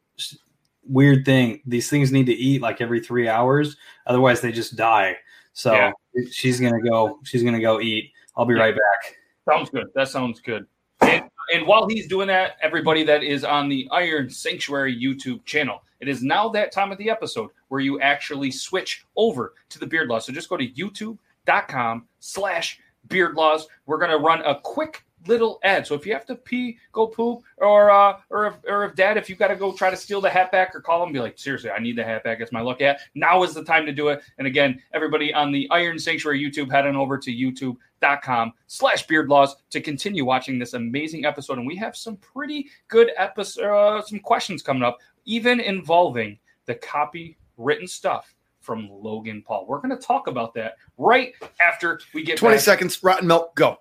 [0.90, 1.62] Weird thing.
[1.66, 3.78] These things need to eat like every three hours.
[4.06, 5.18] Otherwise, they just die.
[5.54, 5.92] So Yeah.
[6.32, 7.20] she's gonna go.
[7.24, 8.12] She's gonna go eat.
[8.36, 9.18] I'll be right back.
[9.50, 9.88] Sounds good.
[9.96, 10.66] That sounds good.
[11.02, 11.24] And,
[11.54, 16.08] and while he's doing that, everybody that is on the Iron Sanctuary YouTube channel, it
[16.08, 20.10] is now that time of the episode where you actually switch over to the Beard
[20.10, 20.26] Laws.
[20.26, 23.68] So just go to youtube.com slash beard laws.
[23.86, 25.88] We're going to run a quick little Ed.
[25.88, 29.18] So if you have to pee, go poop, or uh, or if or if dad,
[29.18, 31.20] if you got to go try to steal the hat back or call him, be
[31.20, 32.40] like, seriously, I need the hat back.
[32.40, 33.00] It's my luck at.
[33.16, 34.22] Now is the time to do it.
[34.38, 39.30] And again, everybody on the Iron Sanctuary YouTube, head on over to youtube.com slash beard
[39.30, 41.58] laws to continue watching this amazing episode.
[41.58, 46.76] And we have some pretty good episode, uh, some questions coming up, even involving the
[46.76, 49.66] copywritten stuff from Logan Paul.
[49.66, 52.62] We're going to talk about that right after we get 20 back.
[52.62, 53.78] seconds, rotten milk, go.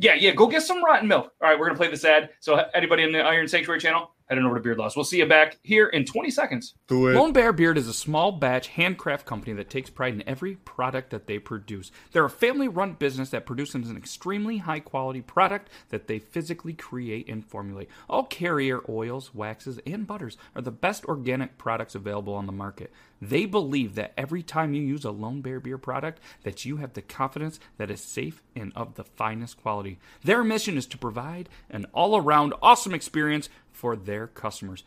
[0.00, 0.32] Yeah, yeah.
[0.32, 1.32] Go get some rotten milk.
[1.42, 2.30] All right, we're gonna play this ad.
[2.40, 4.94] So anybody in the Iron Sanctuary channel, head on over to Beard Laws.
[4.96, 6.74] We'll see you back here in 20 seconds.
[6.86, 10.54] Do Lone Bear Beard is a small batch handcraft company that takes pride in every
[10.54, 11.90] product that they produce.
[12.12, 16.72] They're a family run business that produces an extremely high quality product that they physically
[16.72, 17.88] create and formulate.
[18.08, 22.92] All carrier oils, waxes, and butters are the best organic products available on the market.
[23.20, 26.94] They believe that every time you use a Lone Bear Beard product that you have
[26.94, 29.98] the confidence that it's safe and of the finest quality.
[30.24, 34.84] Their mission is to provide an all-around awesome experience for their customers.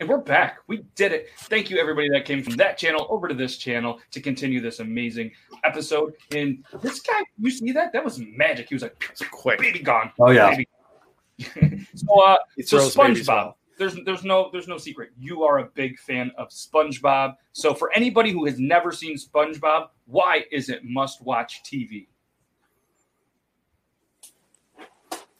[0.00, 0.58] And we're back.
[0.68, 1.28] We did it.
[1.38, 4.78] Thank you, everybody that came from that channel over to this channel to continue this
[4.78, 5.32] amazing
[5.64, 6.14] episode.
[6.30, 7.92] And this guy, you see that?
[7.92, 8.68] That was magic.
[8.68, 10.12] He was like, quick, baby gone.
[10.20, 10.50] Oh, yeah.
[10.50, 11.86] Baby.
[11.96, 13.26] so, uh, He so SpongeBob.
[13.28, 13.54] well.
[13.76, 15.10] There's there's no there's no secret.
[15.16, 17.34] You are a big fan of SpongeBob.
[17.52, 22.08] So for anybody who has never seen SpongeBob, why is it must watch TV?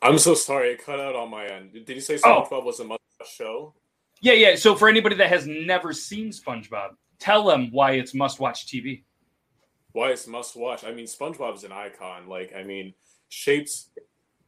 [0.00, 1.72] I'm so sorry, it cut out on my end.
[1.72, 2.42] Did you say Oh.
[2.42, 3.74] SpongeBob was a must watch show?
[4.20, 4.54] Yeah, yeah.
[4.56, 9.04] So for anybody that has never seen SpongeBob, tell them why it's must watch TV.
[9.92, 10.84] Why it's must watch?
[10.84, 12.28] I mean, SpongeBob's an icon.
[12.28, 12.94] Like, I mean,
[13.28, 13.72] shaped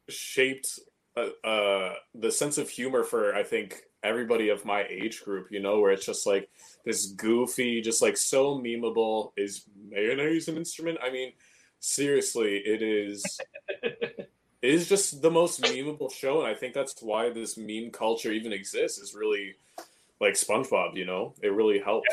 [0.09, 0.79] shaped
[1.17, 5.49] uh, uh, the sense of humor for I think everybody of my age group.
[5.51, 6.49] You know, where it's just like
[6.85, 9.33] this goofy, just like so memeable.
[9.37, 10.99] Is mayonnaise an instrument?
[11.03, 11.33] I mean,
[11.81, 13.41] seriously, it is.
[14.63, 18.31] It is just the most memeable show, and I think that's why this meme culture
[18.31, 18.99] even exists.
[18.99, 19.55] Is really
[20.21, 20.97] like SpongeBob.
[20.97, 22.09] You know, it really helps.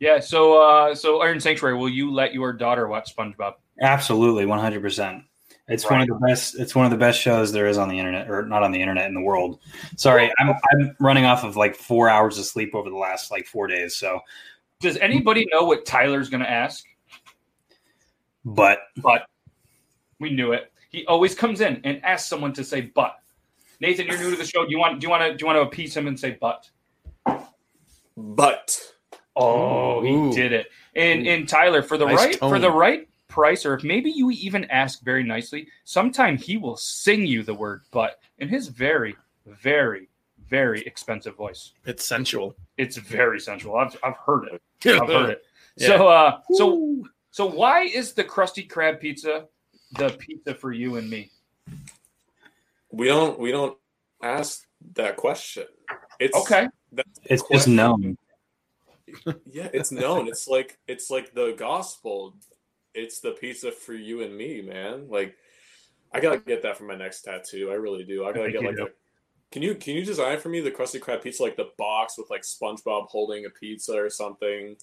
[0.00, 0.18] Yeah.
[0.20, 3.54] So uh, so Iron Sanctuary, will you let your daughter watch SpongeBob?
[3.80, 5.24] Absolutely, one hundred percent.
[5.68, 6.58] It's one of the best.
[6.58, 8.80] It's one of the best shows there is on the internet, or not on the
[8.80, 9.60] internet in the world.
[9.96, 13.46] Sorry, I'm I'm running off of like four hours of sleep over the last like
[13.46, 13.94] four days.
[13.94, 14.20] So,
[14.80, 16.84] Does anybody know what Tyler's going to ask?
[18.44, 19.26] but But
[20.18, 20.71] we knew it.
[20.92, 23.16] He always comes in and asks someone to say "but."
[23.80, 24.64] Nathan, you're new to the show.
[24.64, 26.36] Do you want do you want to do you want to appease him and say
[26.40, 26.70] "but"?
[28.16, 28.78] But
[29.34, 30.66] Oh, he did it.
[30.94, 34.30] And and Tyler, for the Nice right for the right price, or if maybe you
[34.30, 39.16] even ask very nicely, sometime he will sing you the word "but" in his very,
[39.46, 40.08] very,
[40.48, 41.72] very expensive voice.
[41.86, 42.54] It's sensual.
[42.76, 43.76] It's very sensual.
[43.76, 44.62] I've I've heard it.
[45.00, 45.44] I've heard it.
[45.76, 45.86] Yeah.
[45.86, 49.46] So uh so so why is the Krusty Krab pizza
[49.92, 51.30] the pizza for you and me?
[52.92, 53.76] we don't we don't
[54.22, 55.64] ask that question.
[56.20, 56.68] It's Okay.
[56.92, 58.16] That's It's just known.
[59.50, 60.26] Yeah, it's known.
[60.26, 62.34] It's like it's like the gospel.
[62.94, 65.08] It's the pizza for you and me, man.
[65.10, 65.36] Like
[66.14, 67.70] I gotta get that for my next tattoo.
[67.70, 68.24] I really do.
[68.24, 68.84] I gotta think get like do.
[68.84, 72.16] a can you can you design for me the Krusty Krab pizza like the box
[72.16, 74.76] with like SpongeBob holding a pizza or something?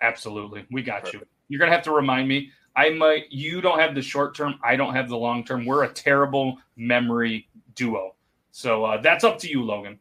[0.00, 0.64] Absolutely.
[0.70, 1.20] We got you.
[1.48, 2.50] You're gonna have to remind me.
[2.76, 5.64] I might you don't have the short term, I don't have the long term.
[5.64, 8.14] We're a terrible memory duo.
[8.52, 9.98] So uh, that's up to you, Logan.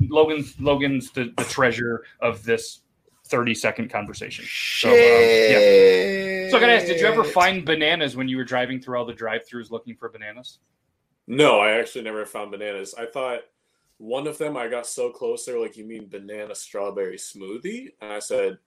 [0.00, 2.80] Logan's Logan's the, the treasure of this
[3.26, 4.44] 30 second conversation.
[4.48, 6.50] So, um, yeah.
[6.50, 9.04] So I gotta ask, did you ever find bananas when you were driving through all
[9.04, 10.58] the drive-throughs looking for bananas?
[11.26, 12.94] No, I actually never found bananas.
[12.96, 13.40] I thought
[13.98, 17.88] one of them I got so close they were like, You mean banana strawberry smoothie?
[18.00, 18.58] And I said,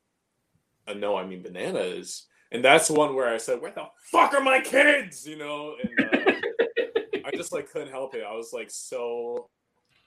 [0.88, 2.26] uh, no, I mean bananas.
[2.52, 5.28] And that's one where I said, Where the fuck are my kids?
[5.28, 6.32] You know, and uh,
[7.26, 8.24] I just like couldn't help it.
[8.28, 9.50] I was like so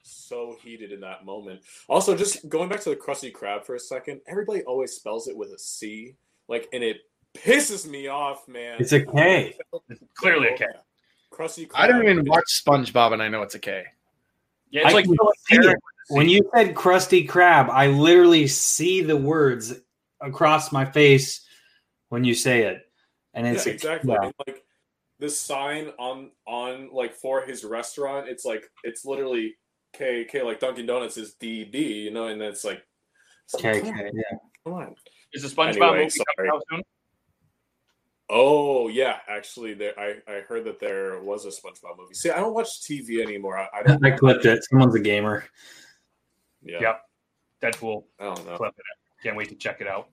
[0.03, 1.61] so heated in that moment.
[1.87, 5.35] Also, just going back to the Krusty Krab for a second, everybody always spells it
[5.35, 6.15] with a C,
[6.47, 6.97] like, and it
[7.33, 8.77] pisses me off, man.
[8.79, 9.57] It's a K.
[10.15, 10.65] Clearly a K.
[11.31, 11.75] Krusty Krab.
[11.75, 13.83] I don't even watch SpongeBob, and I know it's a K.
[14.69, 15.15] Yeah, it's I like can
[15.49, 15.77] see it.
[16.09, 19.73] When you said Krusty Krab, I literally see the words
[20.19, 21.42] across my face
[22.13, 22.85] when you say it,
[23.33, 24.11] and it's yeah, exactly.
[24.13, 24.25] yeah.
[24.25, 24.63] And, like
[25.17, 29.55] this sign on on like for his restaurant, it's like it's literally
[29.93, 32.83] K K like Dunkin' Donuts is D D, you know, and it's like
[33.45, 33.87] it's like, K K.
[33.89, 34.37] on, Yeah.
[34.63, 34.95] come on.
[35.33, 36.25] Is the SpongeBob Anyway, movie sorry.
[36.37, 36.83] coming out soon?
[38.29, 42.13] Oh yeah, actually, there I I heard that there was a SpongeBob movie.
[42.13, 43.57] See, I don't watch TV anymore.
[43.57, 44.05] I, I don't.
[44.05, 44.63] I clipped it.
[44.69, 45.45] Someone's a gamer.
[46.61, 47.01] Yeah, Yep.
[47.63, 48.03] Deadpool.
[48.19, 48.57] I don't know.
[48.57, 49.23] Clip it.
[49.23, 50.09] Can't wait to check it out.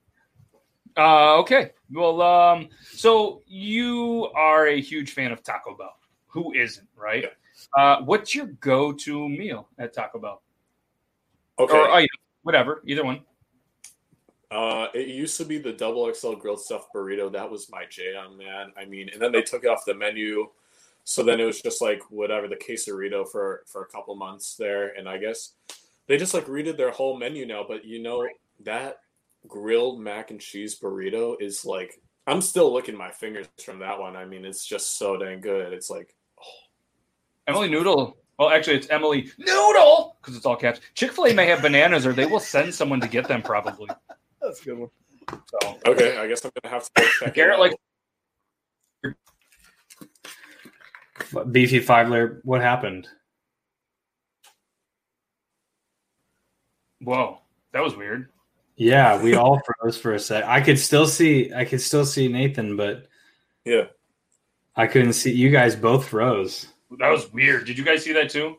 [0.97, 1.71] Uh, okay.
[1.93, 5.97] Well, um, so you are a huge fan of Taco Bell.
[6.29, 7.27] Who isn't, right?
[7.77, 10.43] Uh, what's your go-to meal at Taco Bell?
[11.59, 11.77] Okay.
[11.77, 12.09] Or item,
[12.43, 13.21] whatever, either one.
[14.51, 17.31] Uh, it used to be the double XL grilled stuffed burrito.
[17.31, 18.73] That was my jam, man.
[18.77, 20.49] I mean, and then they took it off the menu,
[21.05, 24.89] so then it was just like whatever the quesarito for for a couple months there.
[24.99, 25.53] And I guess
[26.09, 27.65] they just like redid their whole menu now.
[27.67, 28.27] But you know
[28.65, 28.99] that
[29.49, 34.15] grilled mac and cheese burrito is like I'm still licking my fingers from that one.
[34.15, 35.73] I mean, it's just so dang good.
[35.73, 36.45] It's like oh.
[37.49, 38.17] Emily Noodle.
[38.39, 40.81] Well, actually, it's Emily Noodle because it's all caps.
[40.95, 43.43] Chick Fil A may have bananas, or they will send someone to get them.
[43.43, 43.89] Probably.
[44.41, 44.91] That's a good one.
[45.31, 47.73] So okay, I guess I'm gonna have to go check Garrett it
[49.05, 49.13] out.
[51.35, 52.41] like Beefy five layer.
[52.45, 53.09] What happened?
[57.01, 57.41] Whoa,
[57.73, 58.29] that was weird.
[58.81, 60.43] Yeah, we all froze for a sec.
[60.45, 61.53] I could still see.
[61.55, 63.09] I could still see Nathan, but
[63.67, 63.85] yeah,
[64.75, 65.33] I couldn't see.
[65.33, 66.67] You guys both froze.
[66.99, 67.67] That was weird.
[67.67, 68.57] Did you guys see that too?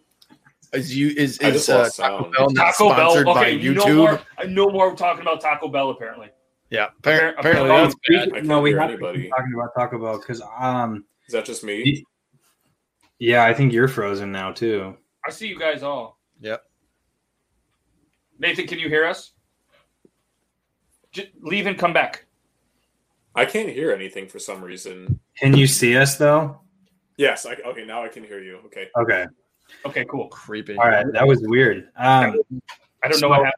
[0.73, 2.33] Is you is I is uh, Taco sound.
[2.37, 3.97] Bell not Taco sponsored by Okay, you know YouTube?
[3.97, 4.21] more.
[4.37, 6.29] I know more talking about Taco Bell apparently.
[6.69, 8.37] Yeah, appar- Apparently apparently that's that's bad.
[8.37, 9.23] I no, we have to anybody.
[9.23, 12.05] keep talking about Taco Bell because um, Is that just me?
[13.17, 14.95] yeah, I think you're frozen now too.
[15.27, 16.19] I see you guys all.
[16.41, 16.61] Yep.
[18.37, 19.31] Nathan, can you hear us?
[21.11, 22.25] Just leave and come back.
[23.35, 25.19] I can't hear anything for some reason.
[25.37, 26.59] Can you see us though?
[27.17, 27.45] Yes.
[27.45, 28.59] I, okay, now I can hear you.
[28.65, 28.89] Okay.
[28.97, 29.25] Okay.
[29.85, 30.27] Okay, cool.
[30.27, 30.77] Creepy.
[30.77, 31.89] All right, that was weird.
[31.95, 32.39] Um,
[33.03, 33.53] I don't know what happened.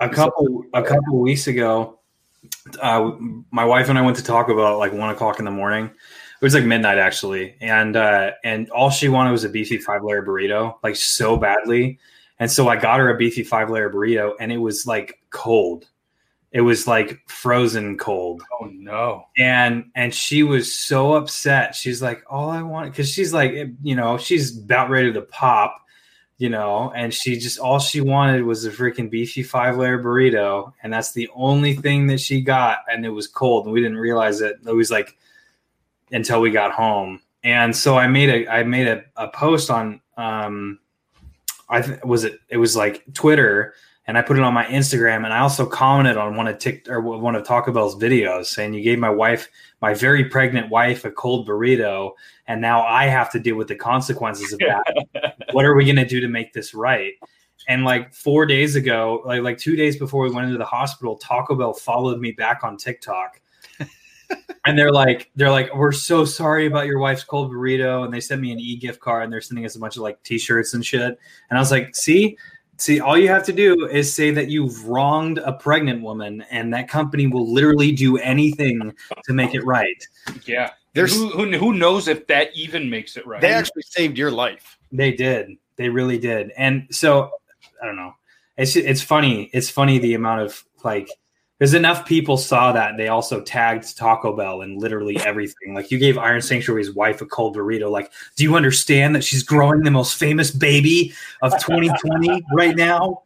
[0.00, 1.98] a couple a couple weeks ago,
[2.80, 3.12] uh,
[3.50, 5.86] my wife and I went to talk about like one o'clock in the morning.
[5.86, 10.02] It was like midnight actually, and uh, and all she wanted was a beefy five
[10.02, 11.98] layer burrito, like so badly.
[12.38, 15.88] And so I got her a beefy five layer burrito, and it was like cold.
[16.50, 18.42] It was like frozen cold.
[18.60, 19.26] Oh no.
[19.36, 21.74] and and she was so upset.
[21.74, 23.52] She's like all i want because she's like
[23.82, 25.84] you know she's about ready to pop
[26.38, 30.72] you know and she just all she wanted was a freaking beefy five layer burrito
[30.82, 33.98] and that's the only thing that she got and it was cold and we didn't
[33.98, 34.56] realize it.
[34.66, 35.16] It was like
[36.12, 37.20] until we got home.
[37.44, 40.78] And so i made a i made a, a post on um
[41.68, 43.74] i th- was it it was like twitter
[44.08, 46.88] and I put it on my Instagram, and I also commented on one of Tik
[46.88, 49.50] or one of Taco Bell's videos saying you gave my wife,
[49.82, 52.12] my very pregnant wife, a cold burrito,
[52.46, 55.36] and now I have to deal with the consequences of that.
[55.52, 57.12] what are we going to do to make this right?
[57.68, 61.18] And like four days ago, like like two days before we went into the hospital,
[61.18, 63.42] Taco Bell followed me back on TikTok.
[64.64, 68.06] and they're like, they're like, we're so sorry about your wife's cold burrito.
[68.06, 70.02] And they sent me an e gift card and they're sending us a bunch of
[70.02, 71.18] like t-shirts and shit.
[71.50, 72.38] And I was like, see,
[72.78, 76.72] see, all you have to do is say that you've wronged a pregnant woman, and
[76.72, 80.02] that company will literally do anything to make it right.
[80.46, 80.70] Yeah.
[80.94, 83.40] There's- who, who who knows if that even makes it right?
[83.40, 84.78] They actually saved your life.
[84.90, 85.56] They did.
[85.76, 86.50] They really did.
[86.56, 87.30] And so
[87.80, 88.14] I don't know.
[88.56, 89.50] It's it's funny.
[89.52, 91.08] It's funny the amount of like
[91.58, 95.74] there's enough people saw that they also tagged Taco Bell and literally everything.
[95.74, 97.90] Like you gave Iron Sanctuary's wife a cold burrito.
[97.90, 103.22] Like, do you understand that she's growing the most famous baby of 2020 right now?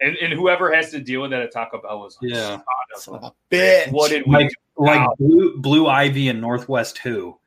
[0.00, 2.60] and, and whoever has to deal with that at Taco Bell was Yeah.
[2.96, 3.90] Son a bitch.
[3.90, 4.54] What did we Like do?
[4.84, 7.38] like Blue Blue Ivy and North West Who,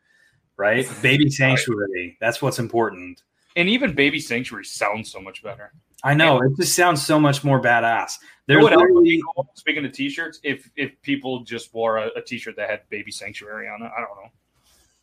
[0.58, 0.88] right?
[1.02, 2.18] Baby Sanctuary.
[2.20, 3.22] That's what's important.
[3.56, 5.72] And even Baby Sanctuary sounds so much better.
[6.04, 6.42] I know.
[6.42, 8.18] It just sounds so much more badass.
[8.48, 9.50] You know There's what else would literally be cool?
[9.56, 13.68] Speaking of t-shirts, if if people just wore a, a t-shirt that had Baby Sanctuary
[13.68, 14.30] on it, I don't know.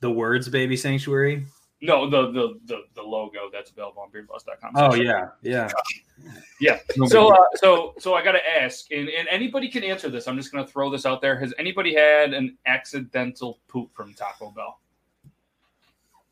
[0.00, 1.44] the words Baby Sanctuary.
[1.80, 4.72] No, the the the, the logo that's available on beardlaws.com.
[4.76, 5.68] Oh yeah, yeah.
[6.60, 6.78] Yeah.
[7.06, 10.28] So, uh, so, so I got to ask, and, and anybody can answer this.
[10.28, 11.36] I'm just going to throw this out there.
[11.36, 14.78] Has anybody had an accidental poop from Taco Bell?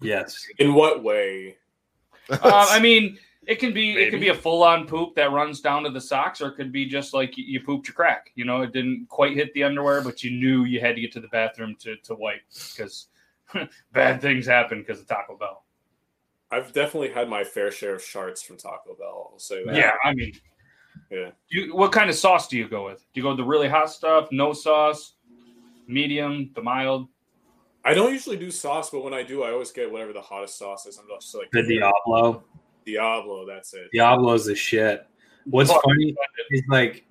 [0.00, 0.46] Yes.
[0.58, 1.56] In what way?
[2.30, 3.18] Um, I mean,
[3.50, 6.00] it can be it can be a full on poop that runs down to the
[6.00, 8.30] socks, or it could be just like you, you pooped your crack.
[8.36, 11.10] You know, it didn't quite hit the underwear, but you knew you had to get
[11.14, 12.42] to the bathroom to to wipe
[12.76, 13.08] because
[13.92, 15.64] bad things happen because of Taco Bell.
[16.52, 19.30] I've definitely had my fair share of sharts from Taco Bell.
[19.32, 19.74] I'll say that.
[19.74, 20.32] Yeah, I mean,
[21.10, 21.30] Yeah.
[21.48, 22.98] you, what kind of sauce do you go with?
[23.12, 25.14] Do you go with the really hot stuff, no sauce,
[25.88, 27.08] medium, the mild?
[27.84, 30.56] I don't usually do sauce, but when I do, I always get whatever the hottest
[30.58, 30.98] sauce is.
[30.98, 32.44] I'm just like The Diablo.
[32.92, 33.46] Diablo.
[33.46, 33.88] That's it.
[33.94, 35.06] Diablo's the shit.
[35.44, 35.82] What's Fuck.
[35.84, 36.14] funny
[36.50, 37.04] is like,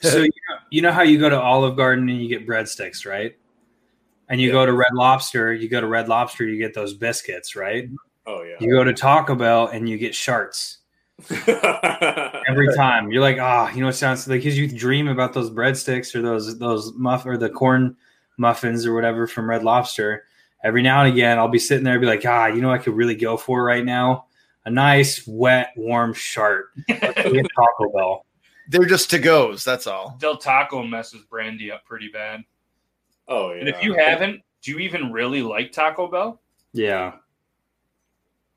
[0.00, 3.06] so you know, you know how you go to Olive Garden and you get breadsticks,
[3.06, 3.36] right?
[4.28, 4.52] And you Yeah.
[4.54, 7.88] go to Red Lobster, you go to Red Lobster, you get those biscuits, right?
[8.26, 8.56] Oh yeah.
[8.60, 10.78] You go to Taco Bell and you get sharts
[12.48, 13.10] every time.
[13.10, 16.22] You're like, ah, you know, it sounds like because you dream about those breadsticks or
[16.22, 17.96] those those muff or the corn
[18.36, 20.24] muffins or whatever from Red Lobster.
[20.64, 22.80] Every now and again, I'll be sitting there and be like, ah, you know, what
[22.80, 24.26] I could really go for right now
[24.68, 26.66] a nice, wet, warm shart.
[26.88, 28.26] Let's go get Taco Bell.
[28.68, 29.64] They're just to goes.
[29.64, 30.16] That's all.
[30.20, 32.44] Del Taco messes Brandy up pretty bad.
[33.28, 33.60] oh yeah.
[33.60, 36.42] And if you haven't, do you even really like Taco Bell?
[36.74, 37.14] Yeah.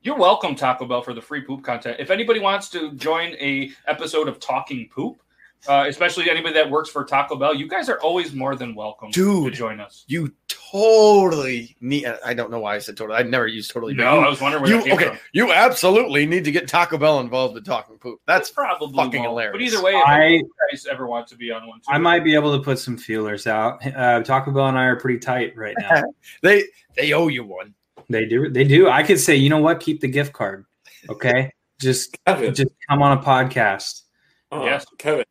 [0.02, 1.96] You're welcome, Taco Bell, for the free poop content.
[1.98, 5.22] If anybody wants to join a episode of Talking Poop,
[5.68, 9.10] uh, especially anybody that works for Taco Bell, you guys are always more than welcome
[9.12, 10.04] to join us.
[10.08, 12.06] You totally need.
[12.24, 13.18] I don't know why I said totally.
[13.18, 13.94] I'd never used totally.
[13.94, 15.04] but No, you- I was wondering where you that came okay?
[15.08, 15.18] from.
[15.32, 18.20] You absolutely need to get Taco Bell involved with talking poop.
[18.26, 19.30] That's probably fucking won't.
[19.30, 19.52] hilarious.
[19.52, 21.98] But either way, if I- you guys ever want to be on one, too, I
[21.98, 23.84] might be able to put some feelers out.
[23.86, 26.02] Uh, Taco Bell and I are pretty tight right now.
[26.42, 26.64] they
[26.96, 27.74] they owe you one.
[28.08, 28.48] they do.
[28.50, 28.88] They do.
[28.88, 29.80] I could say, you know what?
[29.80, 30.64] Keep the gift card.
[31.08, 31.50] Okay.
[31.80, 32.54] Just Kevin.
[32.54, 34.02] just come on a podcast.
[34.52, 34.86] Uh, Yes.
[34.98, 35.24] Kevin.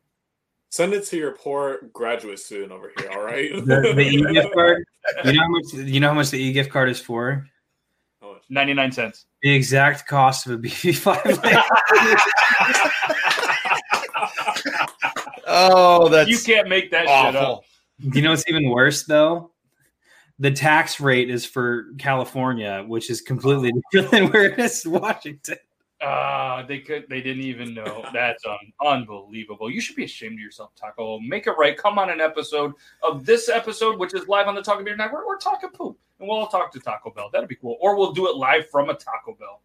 [0.72, 3.10] Send it to your poor graduate student over here.
[3.12, 3.52] All right.
[3.66, 4.82] The, the e gift card.
[5.22, 7.46] You know how much you know how much the e gift card is for?
[8.48, 9.26] 99 cents.
[9.42, 11.38] The exact cost of a BB5.
[15.46, 17.64] Oh, that's you can't make that shit up.
[17.98, 19.50] you know what's even worse though?
[20.38, 24.92] The tax rate is for California, which is completely different than where it is in
[24.92, 25.58] Washington.
[26.02, 27.06] Ah, they could.
[27.08, 28.04] They didn't even know.
[28.12, 29.70] That's un- unbelievable.
[29.70, 31.20] You should be ashamed of yourself, Taco.
[31.20, 31.76] Make it right.
[31.76, 32.72] Come on an episode
[33.02, 35.26] of this episode, which is live on the Talking Beer Network.
[35.26, 37.30] We're talking poop, and we'll all talk to Taco Bell.
[37.32, 37.78] That'd be cool.
[37.80, 39.62] Or we'll do it live from a Taco Bell.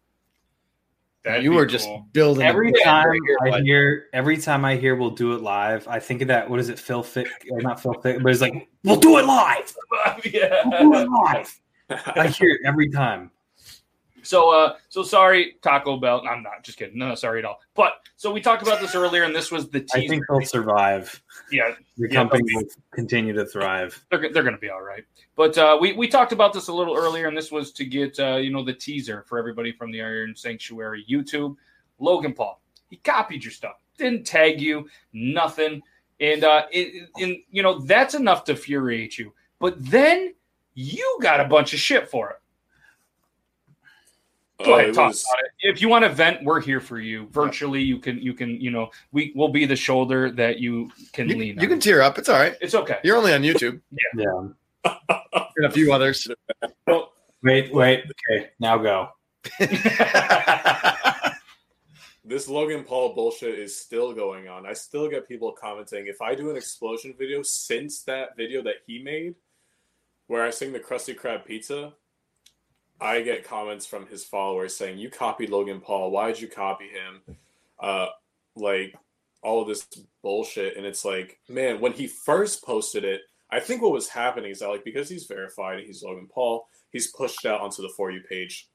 [1.24, 5.10] That'd you be were just building Every time I hear, every time I hear, we'll
[5.10, 5.88] do it live.
[5.88, 6.48] I think of that.
[6.48, 7.28] What is it, Phil Fick?
[7.50, 9.74] Or not Phil Fick, but it's like we'll do it live.
[10.24, 11.60] We'll do it live.
[11.90, 13.30] I hear it every time.
[14.28, 16.22] So, uh, so sorry, Taco Bell.
[16.28, 16.98] I'm not just kidding.
[16.98, 17.60] No, sorry at all.
[17.74, 21.22] But so we talked about this earlier, and this was the I think they'll survive.
[21.50, 24.04] yeah, The Yeah, company they'll continue to thrive.
[24.10, 25.02] they're, they're going to be all right.
[25.34, 28.20] But uh, we, we talked about this a little earlier, and this was to get
[28.20, 31.56] uh, you know the teaser for everybody from the Iron Sanctuary YouTube.
[31.98, 32.60] Logan Paul,
[32.90, 35.80] he copied your stuff, didn't tag you, nothing,
[36.20, 39.32] and uh, it, and you know that's enough to infuriate you.
[39.58, 40.34] But then
[40.74, 42.36] you got a bunch of shit for it.
[44.64, 45.50] Go ahead, oh, talk was- about it.
[45.60, 47.26] If you want to vent, we're here for you.
[47.28, 51.28] Virtually, you can, you can, you know, we will be the shoulder that you can
[51.28, 51.54] You, lean.
[51.56, 51.68] you on.
[51.68, 52.18] can tear up.
[52.18, 52.56] It's all right.
[52.60, 52.98] It's okay.
[53.04, 53.80] You're only on YouTube.
[54.16, 54.48] Yeah.
[55.56, 56.26] And a few others.
[56.86, 58.04] Well, Wait, wait.
[58.30, 59.08] Okay, now go.
[62.24, 64.66] this Logan Paul bullshit is still going on.
[64.66, 66.06] I still get people commenting.
[66.06, 69.34] If I do an explosion video since that video that he made,
[70.26, 71.92] where I sing the Krusty Krab pizza,
[73.00, 76.10] I get comments from his followers saying, "You copied Logan Paul.
[76.10, 77.36] Why did you copy him?"
[77.78, 78.08] Uh,
[78.56, 78.94] like
[79.42, 79.86] all of this
[80.22, 84.50] bullshit, and it's like, man, when he first posted it, I think what was happening
[84.50, 88.10] is that like because he's verified, he's Logan Paul, he's pushed out onto the for
[88.10, 88.68] you page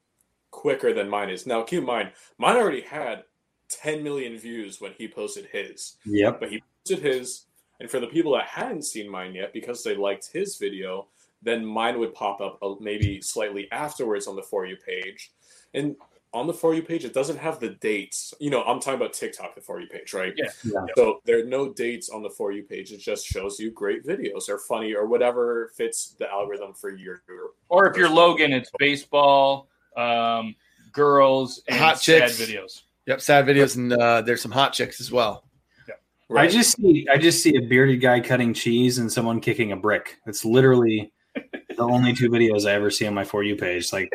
[0.52, 1.46] quicker than mine is.
[1.46, 3.24] Now, keep in mind, mine already had
[3.70, 5.98] 10 million views when he posted his.
[6.06, 6.40] Yep.
[6.40, 7.46] But he posted his,
[7.80, 11.08] and for the people that hadn't seen mine yet, because they liked his video,
[11.44, 15.32] then mine would pop up uh, maybe slightly afterwards on the For You page.
[15.74, 15.96] And
[16.34, 18.34] on the For You page, it doesn't have the dates.
[18.39, 20.34] You know, I'm talking about TikTok, the For You page, right?
[20.36, 20.50] Yeah.
[20.64, 20.86] Yeah.
[20.96, 22.91] So there are no dates on the For You page.
[22.91, 27.22] It just shows you great videos or funny or whatever fits the algorithm for your.
[27.70, 30.56] Or if you're Logan, it's baseball, um,
[30.91, 32.41] girls, and Hot sad chicks.
[32.41, 32.82] videos.
[33.06, 35.44] Yep, sad videos, and uh, there's some hot chicks as well.
[35.88, 36.39] Yeah.
[36.39, 39.76] I just see I just see a bearded guy cutting cheese and someone kicking a
[39.76, 40.20] brick.
[40.26, 41.12] It's literally
[41.88, 43.92] the only two videos I ever see on my for you page.
[43.94, 44.12] Like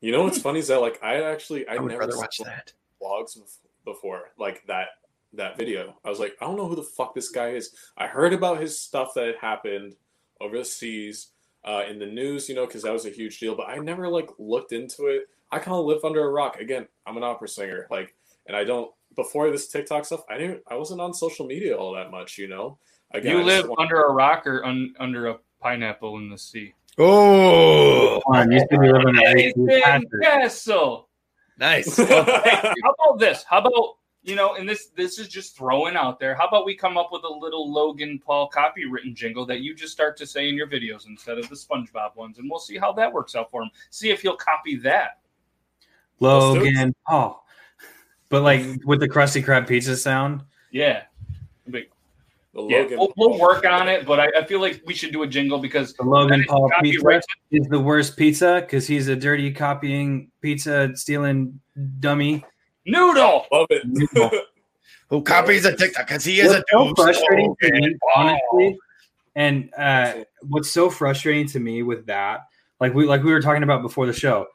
[0.00, 2.72] You know what's funny is that like I actually I, I would never watched that.
[3.02, 3.38] vlogs
[3.84, 4.88] before like that
[5.32, 5.94] that video.
[6.04, 7.74] I was like, I don't know who the fuck this guy is.
[7.98, 9.94] I heard about his stuff that had happened
[10.40, 11.28] overseas
[11.64, 13.54] uh, in the news, you know, because that was a huge deal.
[13.54, 15.28] But I never like looked into it.
[15.50, 16.58] I kind of live under a rock.
[16.60, 18.14] Again, I'm an opera singer, like,
[18.46, 18.90] and I don't.
[19.14, 20.62] Before this TikTok stuff, I didn't.
[20.68, 22.78] I wasn't on social media all that much, you know.
[23.12, 26.74] Again, you live want- under a rock or un, under a pineapple in the sea.
[26.98, 31.08] Oh, come on, you should be living in a Castle.
[31.58, 31.96] nice.
[31.98, 33.44] Hey, how about this?
[33.44, 34.54] How about you know?
[34.54, 36.34] And this this is just throwing out there.
[36.34, 39.92] How about we come up with a little Logan Paul copywritten jingle that you just
[39.92, 42.92] start to say in your videos instead of the SpongeBob ones, and we'll see how
[42.94, 43.70] that works out for him.
[43.90, 45.18] See if he'll copy that.
[46.20, 47.44] Logan Paul.
[48.28, 50.42] But like with the Krusty Krab pizza sound,
[50.72, 51.02] Yeah.
[52.56, 55.12] Big- the Yeah, we'll, we'll work on it, but I, I feel like we should
[55.12, 59.08] do a jingle because the Logan Paul pizza copyrights is the worst pizza because he's
[59.08, 61.60] a dirty copying pizza stealing
[62.00, 62.44] dummy.
[62.86, 63.46] Noodle.
[63.52, 63.82] Love it.
[63.86, 64.30] Noodle.
[65.10, 66.08] Who copies a TikTok?
[66.08, 66.96] Because he is What's a so dude.
[66.96, 68.78] frustrating to me, honestly,
[69.36, 72.40] and uh, what's so frustrating to me with that,
[72.80, 74.46] like we like we were talking about before the show,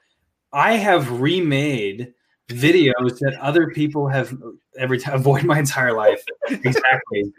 [0.51, 2.13] I have remade
[2.51, 4.35] videos that other people have
[4.77, 6.23] every time avoid my entire life.
[6.49, 7.31] exactly.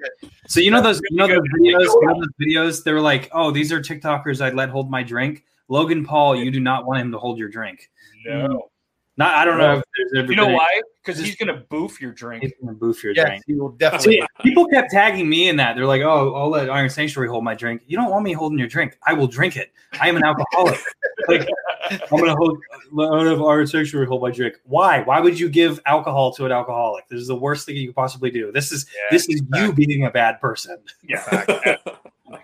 [0.47, 2.85] So you know those you know those videos, you know those videos.
[2.85, 5.45] They were like, oh, these are TikTokers I'd let hold my drink.
[5.69, 7.91] Logan Paul, you do not want him to hold your drink.
[8.27, 8.69] No.
[9.17, 10.81] Not I don't know if there's ever You know why?
[11.05, 12.45] Because he's gonna boof your drink.
[12.45, 13.45] He's gonna boof your Yes, drink.
[13.47, 14.21] he will definitely.
[14.21, 15.75] See, people kept tagging me in that.
[15.75, 18.59] They're like, "Oh, I'll let Iron Sanctuary hold my drink." You don't want me holding
[18.59, 18.97] your drink.
[19.05, 19.73] I will drink it.
[20.01, 20.79] I am an alcoholic.
[21.29, 21.49] like,
[21.91, 22.61] I'm gonna hold.
[22.93, 24.55] Let have Iron Sanctuary hold my drink.
[24.65, 25.03] Why?
[25.03, 27.09] Why would you give alcohol to an alcoholic?
[27.09, 28.53] This is the worst thing you could possibly do.
[28.53, 30.79] This is Yeah, this is you being a bad person.
[31.03, 31.77] Yeah.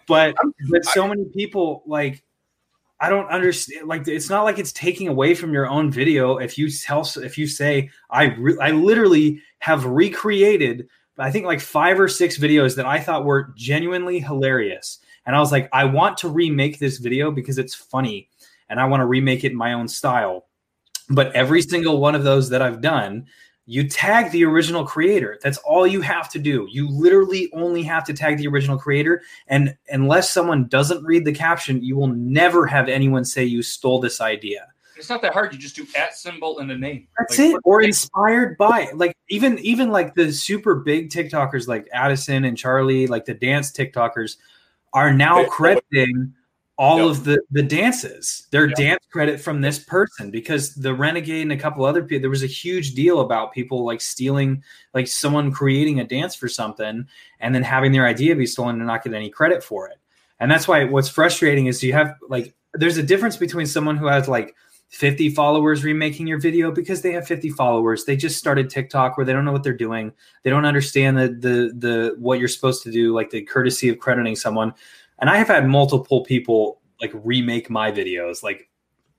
[0.06, 0.36] But
[0.70, 2.22] but so many people like.
[3.00, 3.86] I don't understand.
[3.86, 6.38] Like, it's not like it's taking away from your own video.
[6.38, 10.88] If you tell, if you say, I, re- I literally have recreated,
[11.18, 15.40] I think like five or six videos that I thought were genuinely hilarious, and I
[15.40, 18.28] was like, I want to remake this video because it's funny,
[18.68, 20.46] and I want to remake it in my own style.
[21.10, 23.26] But every single one of those that I've done,
[23.70, 25.38] you tag the original creator.
[25.42, 26.66] That's all you have to do.
[26.70, 29.20] You literally only have to tag the original creator.
[29.46, 34.00] And unless someone doesn't read the caption, you will never have anyone say you stole
[34.00, 34.68] this idea.
[34.96, 35.52] It's not that hard.
[35.52, 37.08] You just do at symbol and a name.
[37.18, 37.60] That's Like, it.
[37.64, 43.06] Or inspired by like even even like the super big TikTokers like Addison and Charli,
[43.06, 44.38] like the dance TikTokers,
[44.94, 46.32] are now crediting
[46.78, 47.06] all Yep.
[47.08, 48.46] of the the dances.
[48.52, 48.76] Their Yep.
[48.76, 52.20] dance credit from this person because the Renegade and a couple other people.
[52.22, 54.62] There was a huge deal about people like stealing,
[54.94, 57.06] like someone creating a dance for something
[57.40, 59.98] and then having their idea be stolen and not get any credit for it.
[60.40, 64.06] And that's why what's frustrating is you have like there's a difference between someone who
[64.06, 64.54] has like
[64.90, 68.04] 50 followers remaking your video because they have 50 followers.
[68.04, 70.12] They just started TikTok where they don't know what they're doing.
[70.44, 73.98] They don't understand the the the what you're supposed to do, like the courtesy of
[73.98, 74.72] crediting someone.
[75.18, 78.68] And I have had multiple people like remake my videos, like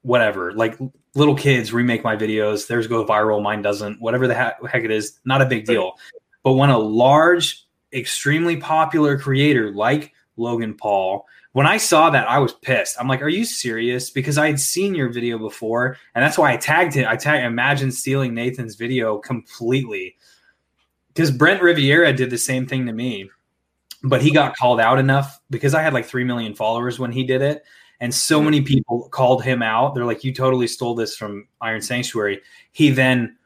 [0.02, 0.78] whatever, like
[1.16, 2.68] little kids remake my videos.
[2.68, 4.02] Theirs go viral, mine doesn't.
[4.02, 5.93] Whatever the heck it is, not a big deal.
[6.43, 12.38] But when a large, extremely popular creator like Logan Paul, when I saw that, I
[12.38, 12.95] was pissed.
[13.00, 16.54] I'm like, "Are you serious?" Because I had seen your video before, and that's why
[16.54, 17.08] I tagged it.
[17.08, 17.43] I tagged.
[17.43, 20.16] Imagine stealing Nathan's video completely.
[21.08, 23.30] Because Brent Rivera did the same thing to me,
[24.04, 27.24] but he got called out enough because I had like three million followers when he
[27.24, 27.64] did it,
[28.00, 28.45] and so mm-hmm.
[28.45, 29.95] many people called him out.
[29.95, 32.41] They're like, "You totally stole this from Iron Sanctuary."
[32.72, 33.38] He then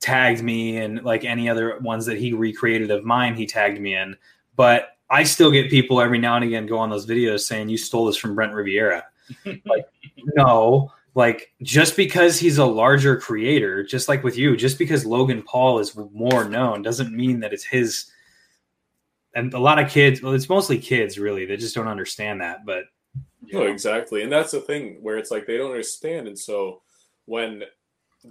[0.00, 3.94] tagged me and like any other ones that he recreated of mine, he tagged me
[3.94, 4.16] in.
[4.56, 7.76] But I still get people every now and again go on those videos saying you
[7.76, 9.04] stole this from Brent Rivera.
[9.44, 9.84] like,
[10.36, 15.42] no, like just because he's a larger creator, just like with you, just because Logan
[15.42, 18.10] Paul is more known doesn't mean that it's his.
[19.34, 22.66] And a lot of kids, well, it's mostly kids really, they just don't understand that.
[22.66, 22.84] But
[23.42, 24.22] no, exactly.
[24.22, 26.26] And that's the thing where it's like they don't understand.
[26.26, 26.82] And so
[27.26, 27.62] when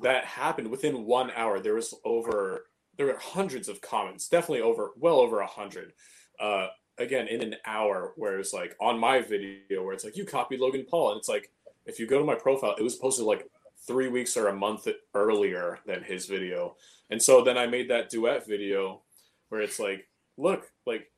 [0.01, 2.65] that happened within one hour, there was over
[2.97, 5.93] there were hundreds of comments, definitely over well over a hundred.
[6.37, 10.25] Uh, again, in an hour, where it's like on my video, where it's like you
[10.25, 11.49] copied Logan Paul, and it's like
[11.85, 13.47] if you go to my profile, it was posted like
[13.87, 14.85] three weeks or a month
[15.15, 16.75] earlier than his video,
[17.09, 19.01] and so then I made that duet video
[19.47, 20.08] where it's like,
[20.39, 21.11] look, like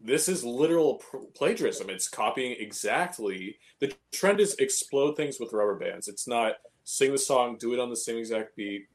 [0.00, 1.02] this is literal
[1.34, 1.88] plagiarism.
[1.90, 3.56] It's copying exactly.
[3.80, 6.08] The trend is explode things with rubber bands.
[6.08, 8.86] It's not sing the song, do it on the same exact beat,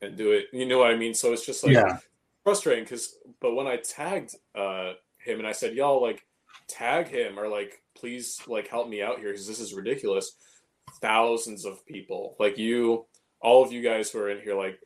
[0.00, 0.46] and do it.
[0.52, 1.14] You know what I mean?
[1.14, 1.98] So it's just like Yeah.
[2.44, 3.16] frustrating because.
[3.40, 6.24] But when I tagged uh, him and I said, "Y'all like
[6.68, 10.36] tag him or like please like help me out here because this is ridiculous,"
[11.00, 13.06] thousands of people like you,
[13.40, 14.78] all of you guys who are in here, like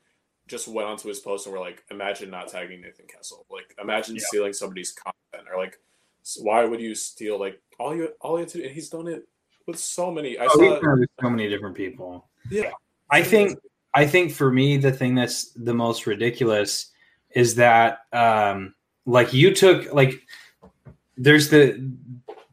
[0.48, 3.46] just went onto his post and were like, "Imagine not tagging Nathan Kessel.
[3.50, 4.22] Like, imagine Yeah.
[4.26, 5.78] stealing somebody's content or like."
[6.40, 8.64] Why would you steal like all you all you have to do?
[8.64, 9.26] And he's done it
[9.66, 10.36] with so many.
[10.38, 12.28] I Oh, saw he's done it with so many different people.
[12.50, 12.72] Yeah.
[13.10, 13.58] I think
[13.94, 16.92] I think for me the thing that's the most ridiculous
[17.30, 18.74] is that um
[19.06, 20.12] like you took like
[21.16, 21.82] there's the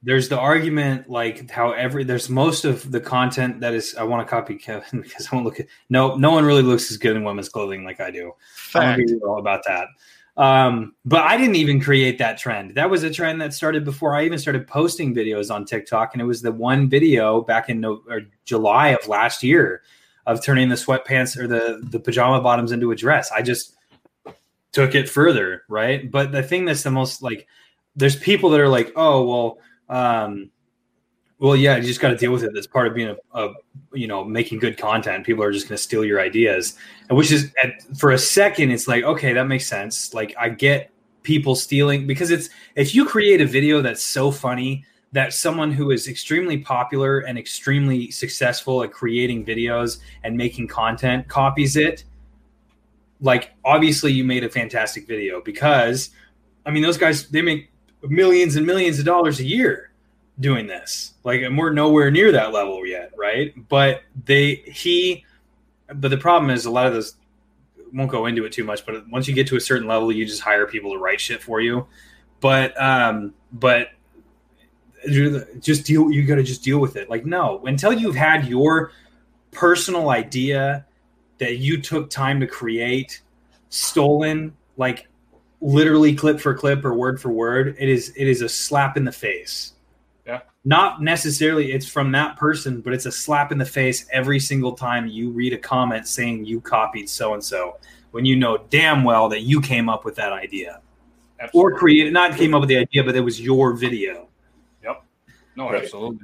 [0.06, 4.26] there's the argument like how every there's most of the content that is I want
[4.26, 7.18] to copy Kevin because I won't look at no no one really looks as good
[7.18, 8.32] in women's clothing like I do.
[8.76, 9.88] I to be about that.
[10.38, 12.76] Um, but I didn't even create that trend.
[12.76, 16.22] That was a trend that started before I even started posting videos on TikTok, and
[16.22, 19.82] it was the one video back in no, or July of last year
[20.28, 23.32] of turning the sweatpants or the the pajama bottoms into a dress.
[23.32, 23.76] I just
[24.72, 26.12] took it further, right?
[26.12, 27.48] But the thing that's the most like,
[27.96, 30.50] there's people that are like, oh well, um,
[31.40, 32.52] well yeah, you just got to deal with it.
[32.54, 33.54] That's part of being a, a
[33.94, 35.26] you know making good content.
[35.26, 36.78] People are just going to steal your ideas,
[37.10, 40.14] and which is at, for a second, it's like okay, that makes sense.
[40.14, 40.92] Like I get
[41.26, 45.92] people stealing because it's if you create a video that's so funny that someone who
[45.92, 52.04] is extremely popular and extremely successful at creating videos and making content copies it
[53.22, 56.12] like obviously you made a fantastic video because
[56.66, 57.72] i mean those guys they make
[58.10, 59.92] millions and millions of dollars a year
[60.40, 61.14] doing this.
[61.24, 63.54] Like and we're nowhere near that level yet right?
[63.70, 65.26] But they he
[65.94, 67.16] but the problem is a lot of those
[67.94, 70.26] won't go into it too much but once you get to a certain level you
[70.26, 71.88] just hire people to write shit for you.
[72.42, 73.90] But um but
[75.60, 77.10] just deal you got to just deal with it.
[77.10, 78.92] Like no until you've had your
[79.52, 80.86] personal idea
[81.38, 83.22] that you took time to create
[83.70, 85.08] stolen like
[85.62, 89.04] literally clip for clip or word for word it is it is a slap in
[89.06, 89.74] the face
[90.28, 90.42] Yeah.
[90.66, 94.74] not necessarily it's from that person but it's a slap in the face every single
[94.74, 97.78] time you read a comment saying you copied so and so
[98.12, 100.82] when you know damn well that you came up with that idea
[101.54, 104.28] or created not came up with the idea but it was your video
[104.84, 105.04] Yep.
[105.56, 105.84] No, Right.
[105.84, 106.20] absolutely.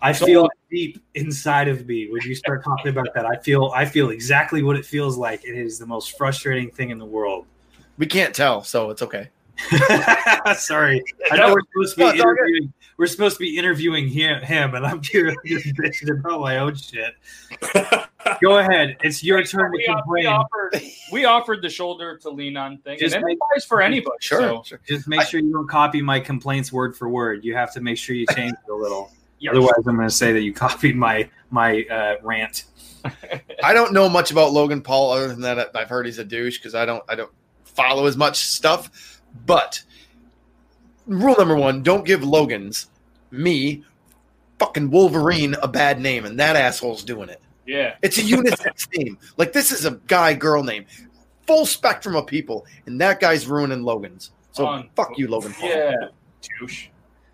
[0.00, 3.26] I So- feel deep inside of me when you start talking about that.
[3.26, 5.44] I feel I feel exactly what it feels like.
[5.44, 7.46] It is the most frustrating thing in the world.
[7.98, 9.28] We can't tell, so it's okay.
[10.56, 12.38] Sorry, I know we're supposed to be it's all good.
[12.38, 12.72] interviewing.
[12.96, 16.74] We're supposed to be interviewing him, him and I'm here just bitching about my own
[16.76, 17.14] shit.
[18.42, 20.26] Go ahead, it's your turn to We, we complain.
[20.26, 20.80] offered
[21.12, 24.16] we offered the shoulder to lean on thing, Just and make- applies for anybody.
[24.20, 24.76] Sure, so.
[24.86, 27.44] Just make sure you don't copy my complaints word for word.
[27.44, 29.10] You have to make sure you change it a little.
[29.40, 29.52] Yes.
[29.52, 32.64] Otherwise, I'm going to say that you copied my my uh, rant.
[33.62, 36.58] I don't know much about Logan Paul other than that I've heard he's a douche
[36.58, 37.30] because I don't I don't
[37.78, 39.20] follow as much stuff.
[39.46, 39.82] But
[41.06, 42.90] rule number one: don't give Logan's
[43.30, 43.84] me
[44.58, 47.40] fucking Wolverine a bad name, and that asshole's doing it.
[47.66, 47.94] Yeah.
[48.02, 49.18] It's a unisex name.
[49.36, 50.86] Like this is a guy girl name,
[51.46, 54.32] full spectrum of people, and that guy's ruining Logan's.
[54.52, 55.68] So On- fuck you, Logan Paul.
[55.68, 55.94] Yeah,
[56.60, 56.88] douche.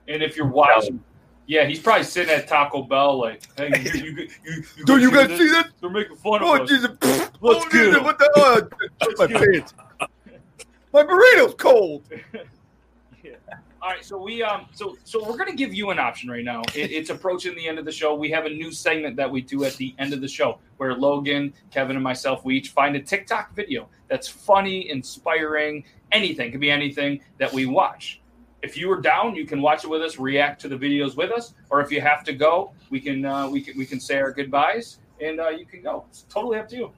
[0.09, 1.03] And if you're watching,
[1.47, 5.11] yeah, he's probably sitting at Taco Bell like, hey, you, you, you, you, Do you
[5.11, 5.71] guys see that?
[5.81, 6.69] They're making fun of Oh, us.
[6.69, 6.91] Jesus.
[7.01, 8.69] Let's oh, Jesus, what the
[9.01, 9.17] hell?
[9.19, 9.73] my pants.
[10.95, 12.05] My burrito's cold.
[13.25, 13.33] yeah.
[13.83, 16.63] All right, so we um, so so we're gonna give you an option right now.
[16.73, 18.15] It, it's approaching the end of the show.
[18.15, 20.95] We have a new segment that we do at the end of the show where
[20.95, 26.61] Logan, Kevin, and myself we each find a TikTok video that's funny, inspiring, anything could
[26.61, 28.21] be anything that we watch.
[28.63, 31.33] If you were down, you can watch it with us, react to the videos with
[31.33, 34.21] us, or if you have to go, we can uh, we can we can say
[34.21, 36.05] our goodbyes and uh, you can go.
[36.09, 36.93] It's totally up to you.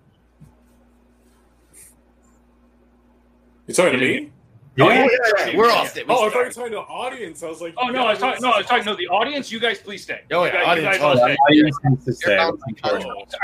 [3.67, 4.33] You talking to me?
[4.79, 5.57] Oh, yeah, yeah, yeah.
[5.57, 6.07] We're off it.
[6.07, 7.43] We Oh, I thought you were talking to the audience.
[7.43, 8.43] I was like, Oh no, I was talking.
[8.43, 8.85] No, I was talking.
[8.85, 9.51] No, the audience.
[9.51, 10.21] You guys, please stay.
[10.31, 11.41] Oh, yeah, guys- audience, guys all audience.
[11.49, 11.89] stay.
[11.89, 12.39] Audience to stay.
[12.39, 12.59] Oh,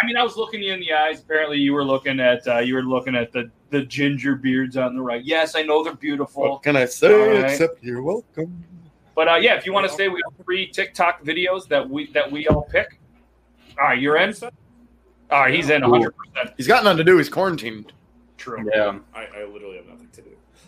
[0.02, 1.20] I mean, I was looking you in the eyes.
[1.22, 4.94] Apparently, you were looking at uh, you were looking at the the ginger beards on
[4.94, 5.24] the right.
[5.24, 7.50] Yes, I know they're beautiful, What can I say All right.
[7.50, 8.62] except you're welcome?
[9.14, 12.12] but uh, yeah, if you want to stay, we have three TikTok videos that we
[12.12, 13.00] that we all pick.
[13.80, 14.34] All right, you're in.
[15.30, 16.12] All right, he's in 100.
[16.14, 17.16] percent He's got nothing to do.
[17.16, 17.94] He's quarantined.
[18.36, 18.68] True.
[18.74, 18.98] Yeah.
[19.14, 19.91] I, I literally have nothing to do.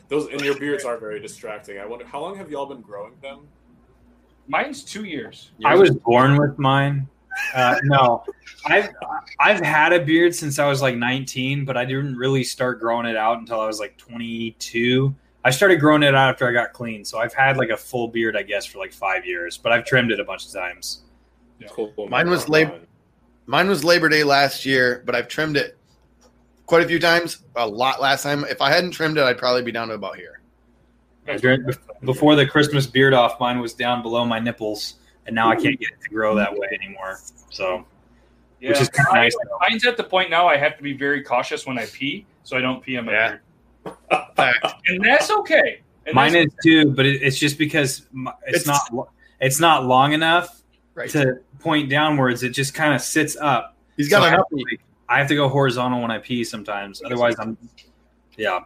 [0.08, 1.78] Those and your beards are very distracting.
[1.78, 3.48] I wonder how long have y'all been growing them?
[4.46, 5.52] Mine's two years.
[5.64, 7.08] I was born with mine.
[7.54, 8.22] Uh, no,
[8.66, 8.90] I've
[9.40, 13.06] I've had a beard since I was like 19, but I didn't really start growing
[13.06, 15.14] it out until I was like 22.
[15.46, 18.08] I started growing it out after I got clean, so I've had like a full
[18.08, 19.58] beard, I guess, for like five years.
[19.58, 21.02] But I've trimmed it a bunch of times.
[21.70, 21.92] Cool.
[22.08, 22.86] Mine was lab-
[23.46, 25.76] Mine was Labor Day last year, but I've trimmed it
[26.66, 27.38] quite a few times.
[27.56, 28.44] A lot last time.
[28.44, 30.40] If I hadn't trimmed it, I'd probably be down to about here.
[32.04, 34.96] Before the Christmas beard off, mine was down below my nipples,
[35.26, 37.18] and now I can't get it to grow that way anymore.
[37.50, 37.84] So
[38.60, 39.58] Yeah, Which is kinda nice, though.
[39.60, 42.56] Mine's at the point now I have to be very cautious when I pee, so
[42.56, 43.36] I don't pee on my Yeah.
[44.36, 45.80] beard, and that's okay.
[46.06, 48.06] And mine that's- is too, but it, it's just because
[48.46, 49.08] it's, It's- not
[49.40, 50.62] it's not long enough
[50.94, 51.10] Right.
[51.10, 52.42] to point downwards.
[52.42, 53.76] It just kind of sits up.
[53.98, 54.78] He's got So I an
[55.08, 55.12] have, uppy.
[55.12, 57.02] to, like, I have to go horizontal when I pee sometimes.
[57.04, 57.56] Otherwise, I'm
[58.36, 58.60] yeah.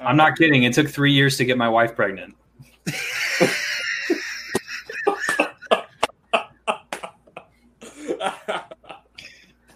[0.00, 0.62] I'm not kidding.
[0.62, 2.34] It took three years to get my wife pregnant.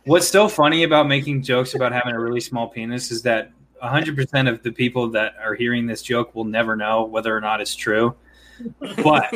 [0.06, 3.50] What's so funny about making jokes about having a really small penis is that
[3.82, 7.60] 100% of the people that are hearing this joke will never know whether or not
[7.60, 8.14] it's true.
[9.02, 9.32] But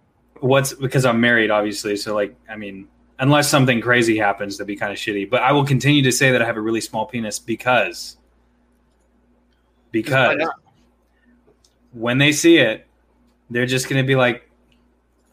[0.40, 1.96] what's because I'm married, obviously.
[1.96, 2.88] So, like, I mean,
[3.20, 5.30] unless something crazy happens, that'd be kind of shitty.
[5.30, 8.16] But I will continue to say that I have a really small penis because
[9.92, 10.40] because
[11.92, 12.86] when they see it,
[13.50, 14.50] they're just going to be like,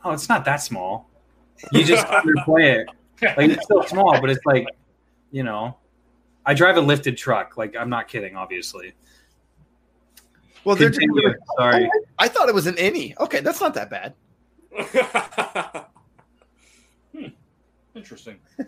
[0.03, 1.09] "Oh, it's not that small."
[1.71, 2.05] You just
[2.45, 2.87] play it.
[3.35, 4.67] Like it's still small, but it's like,
[5.31, 5.77] you know,
[6.45, 7.57] I drive a lifted truck.
[7.57, 8.93] Like I'm not kidding, obviously.
[10.63, 11.33] Well, they're just, Continue.
[11.57, 11.89] Sorry.
[11.91, 13.17] Oh, I thought it was an innie.
[13.19, 14.13] Okay, that's not that bad.
[17.17, 17.27] Hmm.
[17.97, 18.37] Interesting.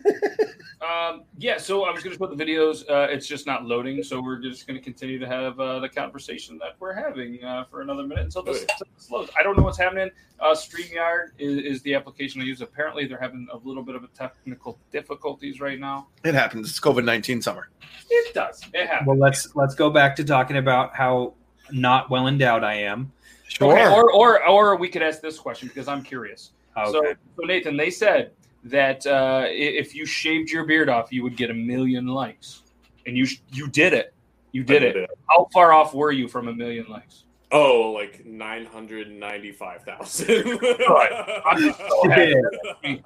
[0.82, 2.82] um, yeah, so I was going to put the videos.
[2.90, 5.88] Uh, it's just not loading, so we're just going to continue to have uh, the
[5.88, 9.32] conversation that we're having uh, for another minute until this, until this loads.
[9.40, 10.10] I don't know what's happening.
[10.40, 12.62] Uh, StreamYard is, is the application I use.
[12.62, 16.08] Apparently, they're having a little bit of a technical difficulties right now.
[16.24, 16.68] It happens.
[16.68, 17.70] It's COVID nineteen summer.
[18.10, 18.64] It does.
[18.74, 19.08] It happens.
[19.08, 21.36] Well, let's let's go back to talking about how
[21.72, 23.12] not well endowed I am.
[23.62, 26.52] Okay, or, or or we could ask this question because I'm curious.
[26.78, 26.92] Okay.
[26.92, 28.32] So, so Nathan, they said
[28.66, 32.64] that uh, if you shaved your beard off, you would get a million likes,
[33.06, 34.14] and you you did it.
[34.52, 34.96] You did I it.
[34.98, 35.10] it.
[35.30, 37.24] How far off were you from a million likes?
[37.52, 40.30] Oh, like nine hundred ninety-five thousand.
[41.46, 42.36] I'm so happy.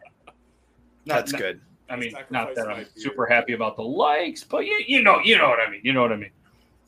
[1.05, 1.61] Not- That's not- good.
[1.89, 5.19] I mean, Sacrifice not that I'm super happy about the likes, but you, you know,
[5.23, 5.81] you know what I mean.
[5.83, 6.31] You know what I mean.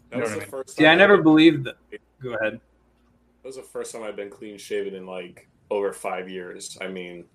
[0.10, 0.48] That was the I mean?
[0.50, 0.78] first.
[0.78, 1.76] See, I never I've- believed that.
[2.24, 2.54] Go ahead.
[3.44, 6.78] That was the first time I've been clean shaven in like over five years.
[6.82, 7.26] I mean,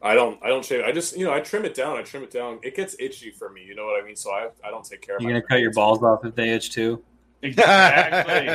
[0.00, 0.84] I don't, I don't shave.
[0.84, 1.96] I just, you know, I trim it down.
[1.96, 2.60] I trim it down.
[2.62, 3.64] It gets itchy for me.
[3.64, 4.14] You know what I mean?
[4.16, 5.22] So I, I don't take care of.
[5.22, 7.02] You're gonna cut your balls off if they itch too.
[7.42, 8.46] Exactly.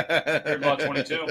[0.51, 1.27] You're about 22.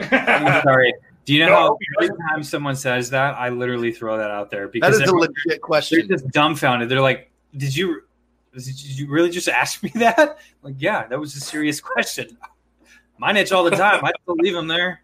[0.00, 0.94] I'm sorry.
[1.24, 4.30] Do you know No, how you're every time someone says that, I literally throw that
[4.30, 6.88] out there That because is a everyone- legit they're just dumbfounded.
[6.88, 8.02] They're like, "Did you,
[8.54, 12.38] did you really just ask me that?" Like, yeah, that was a serious question.
[13.18, 14.04] Mine itch all the time.
[14.04, 15.02] I still leave them there.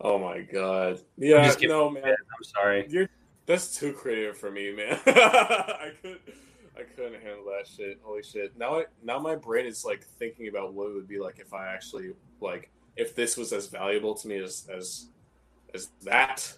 [0.00, 1.00] Oh my god.
[1.16, 1.52] Yeah.
[1.62, 2.04] No, man.
[2.04, 2.86] I'm sorry.
[2.88, 3.08] You're
[3.46, 4.98] that's too creative for me, man.
[5.06, 6.18] I could
[6.78, 7.98] I couldn't handle that shit.
[8.02, 8.56] Holy shit.
[8.56, 11.52] Now I now my brain is like thinking about what it would be like if
[11.52, 15.06] I actually like if this was as valuable to me as as
[15.74, 16.52] as that.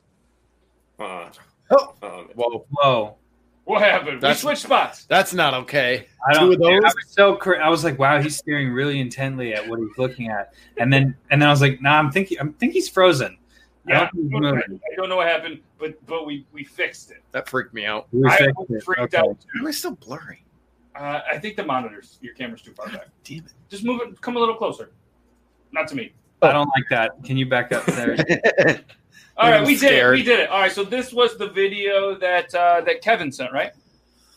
[0.98, 1.30] Uh
[1.70, 1.94] Oh.
[2.02, 3.16] um, Whoa, Whoa.
[3.64, 4.20] What happened?
[4.20, 5.04] That's- we switched spots.
[5.06, 6.06] that's not okay.
[6.28, 6.52] I Two don't.
[6.54, 6.68] of those?
[6.84, 7.36] I was so.
[7.36, 10.92] Cra- I was like, "Wow, he's staring really intently at what he's looking at," and
[10.92, 12.38] then, and then I was like, "Nah, I'm thinking.
[12.40, 13.38] I'm think he's frozen."
[13.86, 14.80] I Yeah, don't think he's moving.
[14.92, 17.22] I don't know what happened, but but we we fixed it.
[17.32, 18.08] That freaked me out.
[18.12, 18.82] We I fixed was it.
[18.84, 19.16] freaked Okay.
[19.18, 20.44] out Why am I still blurry?
[20.94, 23.08] Uh, I think the monitors, your camera's too far back.
[23.24, 23.52] Damn it.
[23.70, 24.90] Just move it, come a little closer.
[25.72, 26.12] Not to me.
[26.42, 27.22] I don't like that.
[27.24, 28.16] Can you back up there?
[29.36, 30.10] All I'm right, we did it.
[30.10, 30.50] We did it.
[30.50, 33.72] All right, so this was the video that uh, that Kevin sent, right?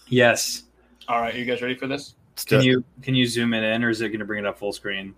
[0.08, 0.64] yes.
[1.08, 2.16] All right, you guys ready for this?
[2.48, 4.58] Can you can you zoom it in, or is it going to bring it up
[4.58, 5.14] full screen?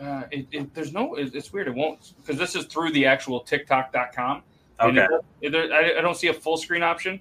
[0.00, 1.14] Uh, it, it, there's no.
[1.14, 1.68] It, it's weird.
[1.68, 4.42] It won't because this is through the actual TikTok.com.
[4.80, 5.06] Okay.
[5.42, 7.20] it- there- I, I don't see a full screen option,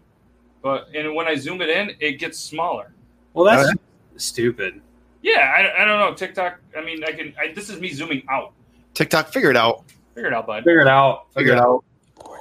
[0.64, 2.92] but and when I zoom it in, it gets smaller.
[3.34, 3.78] Well, that's Okay.
[4.18, 4.82] stupid.
[5.22, 6.60] Yeah, I, I don't know TikTok.
[6.76, 7.34] I mean, I can.
[7.40, 8.54] I, this is me zooming out.
[8.96, 9.84] TikTok, figure it out.
[10.16, 10.64] Figure it out, bud.
[10.64, 11.32] Figure it out.
[11.34, 11.84] Figure it out.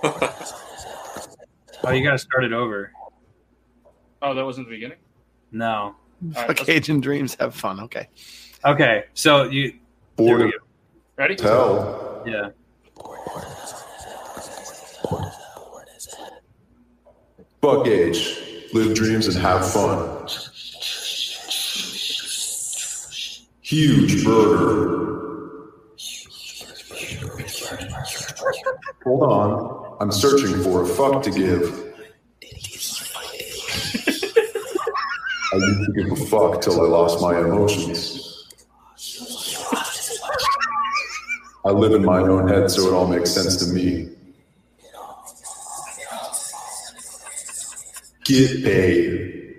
[1.83, 2.93] Oh, you got to start it over.
[4.21, 4.99] Oh, that wasn't the beginning.
[5.51, 5.67] No.
[5.73, 5.95] All
[6.37, 7.81] right, let's- Cajun dreams have fun.
[7.81, 8.07] Okay.
[8.67, 9.05] Okay.
[9.15, 9.71] So you.
[9.71, 9.79] There
[10.19, 10.53] we Border go.
[11.17, 11.37] ready?
[11.43, 12.23] Hell.
[12.27, 12.51] Yeah.
[17.63, 18.39] Fuck age.
[18.73, 20.27] Live dreams and have fun.
[23.63, 25.20] Huge burger.
[29.05, 29.97] Hold on.
[30.01, 31.91] I'm searching for a fuck to give.
[35.53, 38.47] I used to give a fuck till I lost my emotions.
[41.65, 44.11] I live in my own head, so it all makes sense to me.
[48.25, 49.57] Get paid.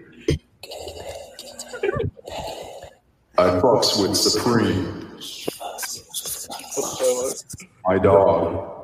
[3.38, 5.20] I fucks with Supreme.
[7.86, 8.81] My dog.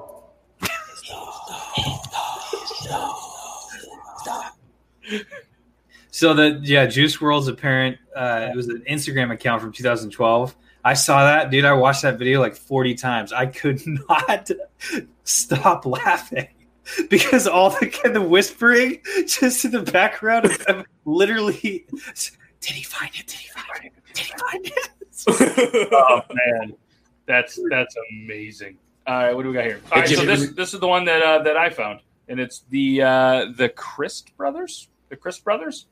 [6.18, 8.00] So the yeah, Juice WRLD's apparent.
[8.16, 10.56] Uh, it was an Instagram account from 2012.
[10.84, 11.64] I saw that, dude.
[11.64, 13.32] I watched that video like 40 times.
[13.32, 14.50] I could not
[15.26, 16.48] stop laughing
[17.10, 21.86] because all the kind of whispering just in the background of them literally.
[22.62, 23.28] Did he find it?
[23.28, 23.94] Did he find it?
[24.14, 25.90] Did he find it?
[25.94, 26.74] Oh man,
[27.28, 28.78] that's that's amazing.
[29.06, 29.82] All right, what do we got here?
[29.92, 32.64] All right, so this this is the one that uh, that I found, and it's
[32.70, 34.88] the uh, the Christ brothers.
[35.10, 35.88] The Christ brothers.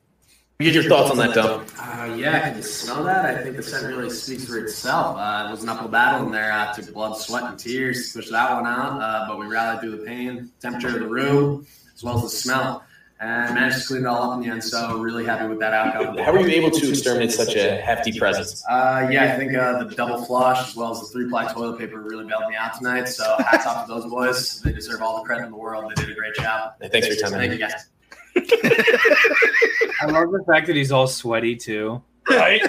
[0.58, 1.66] Get your thoughts on that, Dom.
[1.78, 3.26] Uh, yeah, I can you smell that?
[3.26, 5.18] I think the scent really speaks for itself.
[5.18, 6.50] Uh, it was an uphill battle in there.
[6.50, 9.80] Uh, took blood, sweat, and tears to push that one out, uh, but we rallied
[9.80, 12.82] through the pain, temperature of the room, as well as the smell,
[13.20, 14.64] and managed to clean it all up in the end.
[14.64, 16.16] So really happy with that outcome.
[16.16, 18.64] How were you able to exterminate such a hefty presence?
[18.66, 21.78] Uh, yeah, I think uh, the double flush as well as the three ply toilet
[21.78, 23.08] paper really bailed me out tonight.
[23.08, 24.62] So hats off to those boys.
[24.62, 25.92] They deserve all the credit in the world.
[25.94, 26.72] They did a great job.
[26.80, 27.88] Hey, thanks for your time, Thank you guys.
[30.02, 32.02] I love the fact that he's all sweaty too.
[32.28, 32.62] Right.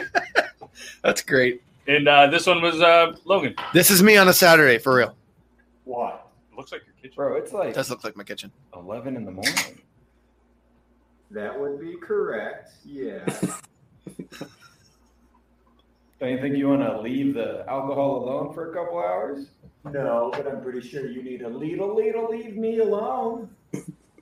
[1.03, 1.61] That's great.
[1.87, 3.55] and uh, this one was uh, Logan.
[3.73, 5.15] This is me on a Saturday, for real.
[5.83, 6.27] What?
[6.55, 7.15] Looks like your kitchen.
[7.15, 8.51] Bro, it's like It does look like my kitchen.
[8.75, 9.81] 11 in the morning.
[11.31, 12.71] That would be correct.
[12.85, 13.25] Yeah.
[16.19, 19.47] Don't you think you want to leave the alcohol alone for a couple hours?
[19.85, 23.49] no, but I'm pretty sure you need a little, little leave me alone.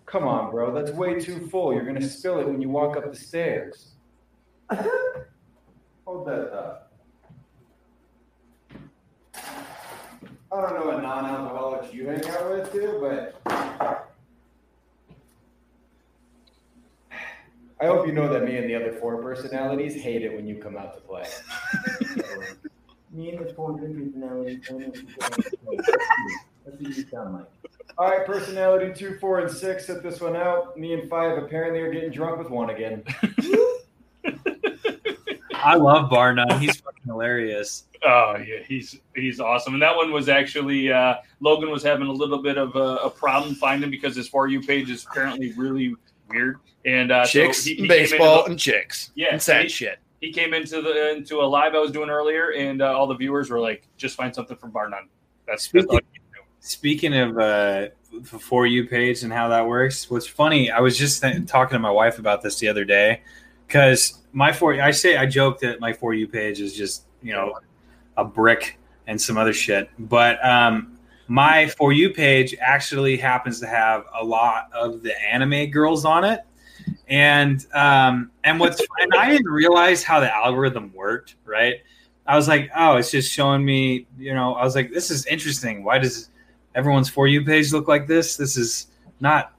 [0.06, 0.74] Come on, bro.
[0.74, 1.74] That's way too full.
[1.74, 3.95] You're going to spill it when you walk up the stairs.
[6.06, 6.82] Hold that thought.
[10.51, 13.41] I don't know what non-alcoholics you hang out with too, but
[17.82, 20.56] I hope you know that me and the other four personalities hate it when you
[20.56, 21.26] come out to play.
[23.12, 24.60] Me and the four good personalities.
[26.66, 27.74] That's what you sound like.
[27.97, 30.77] All right, personality two, four, and six set this one out.
[30.77, 33.03] Me and five apparently are getting drunk with one again.
[35.53, 36.59] I love Bar None.
[36.59, 37.85] He's fucking hilarious.
[38.03, 39.73] Oh yeah, he's he's awesome.
[39.73, 43.09] And that one was actually uh, Logan was having a little bit of a, a
[43.09, 45.95] problem finding because his for you page is apparently really
[46.29, 46.57] weird.
[46.85, 49.11] And uh, so Chicks, he- he came baseball, into the- and chicks.
[49.15, 49.99] Yeah, And sad he- shit.
[50.21, 53.15] He came into the into a live I was doing earlier, and uh, all the
[53.15, 55.07] viewers were like, "Just find something from Bar None."
[55.45, 55.85] That's, that's
[56.66, 60.97] Speaking of uh, the for you page and how that works, what's funny, I was
[60.97, 63.22] just th- talking to my wife about this the other day
[63.68, 67.34] because my for I say I joke that my for you page is just you
[67.34, 67.53] know
[68.18, 70.97] a brick and some other shit, but um,
[71.28, 76.24] my for you page actually happens to have a lot of the anime girls on
[76.24, 76.41] it.
[77.07, 81.76] And um, and what's and I didn't realize how the algorithm worked, right?
[82.26, 85.28] I was like, oh, it's just showing me, you know, I was like, this is
[85.28, 85.84] interesting.
[85.84, 86.32] Why does
[86.76, 88.38] everyone's for you page look like this?
[88.38, 88.88] This is
[89.19, 89.53] not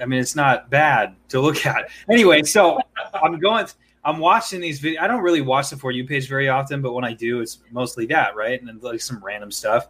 [0.00, 1.90] I mean, it's not bad to look at.
[2.08, 2.80] Anyway, so
[3.12, 3.66] I'm going
[4.02, 5.00] I'm watching these videos.
[5.00, 7.58] I don't really watch the for you page very often, but when I do, it's
[7.70, 8.58] mostly that, right?
[8.58, 9.88] And then like some random stuff.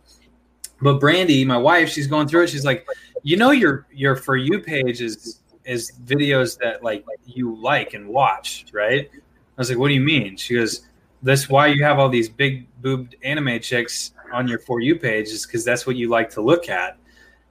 [0.82, 2.50] But Brandy, my wife, she's going through it.
[2.50, 2.86] She's like,
[3.22, 8.08] you know, your your for you page is is videos that like you like and
[8.08, 9.08] watch, right?
[9.12, 10.88] I was like, "What do you mean?" She goes,
[11.22, 15.28] "That's why you have all these big boobed anime chicks on your for you page,
[15.28, 16.96] is because that's what you like to look at."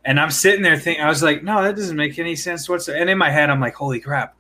[0.06, 3.00] And I'm sitting there thinking, I was like, "No, that doesn't make any sense whatsoever."
[3.00, 4.36] And in my head, I'm like, "Holy crap,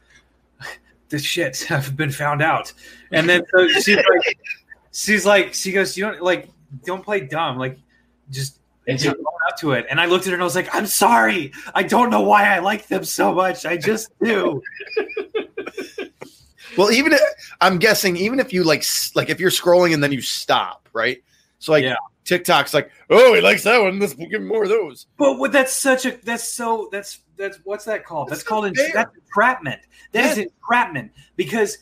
[1.10, 1.66] this shit!
[1.72, 2.74] I've been found out."
[3.12, 4.38] And then so she's like,
[4.92, 6.50] she's like, she goes, "You don't like,
[6.86, 7.78] don't play dumb, like,
[8.30, 8.56] just."
[8.88, 10.88] just own up to it, and I looked at her and I was like, "I'm
[10.88, 11.52] sorry.
[11.76, 13.64] I don't know why I like them so much.
[13.64, 14.64] I just do."
[16.78, 17.22] Well, even if,
[17.62, 18.86] I'm guessing, even if you like,
[19.16, 21.22] like if you're scrolling and then you stop, right?
[21.60, 21.86] So like
[22.26, 23.99] TikTok's like, oh, he likes that one.
[23.99, 25.07] Let's give him more of those.
[25.18, 28.30] But what, that's such a that's so that's that's what's that called?
[28.30, 28.91] That's, called en- fair.
[28.93, 29.82] that's entrapment.
[30.14, 30.43] That is Yeah.
[30.45, 31.78] entrapment because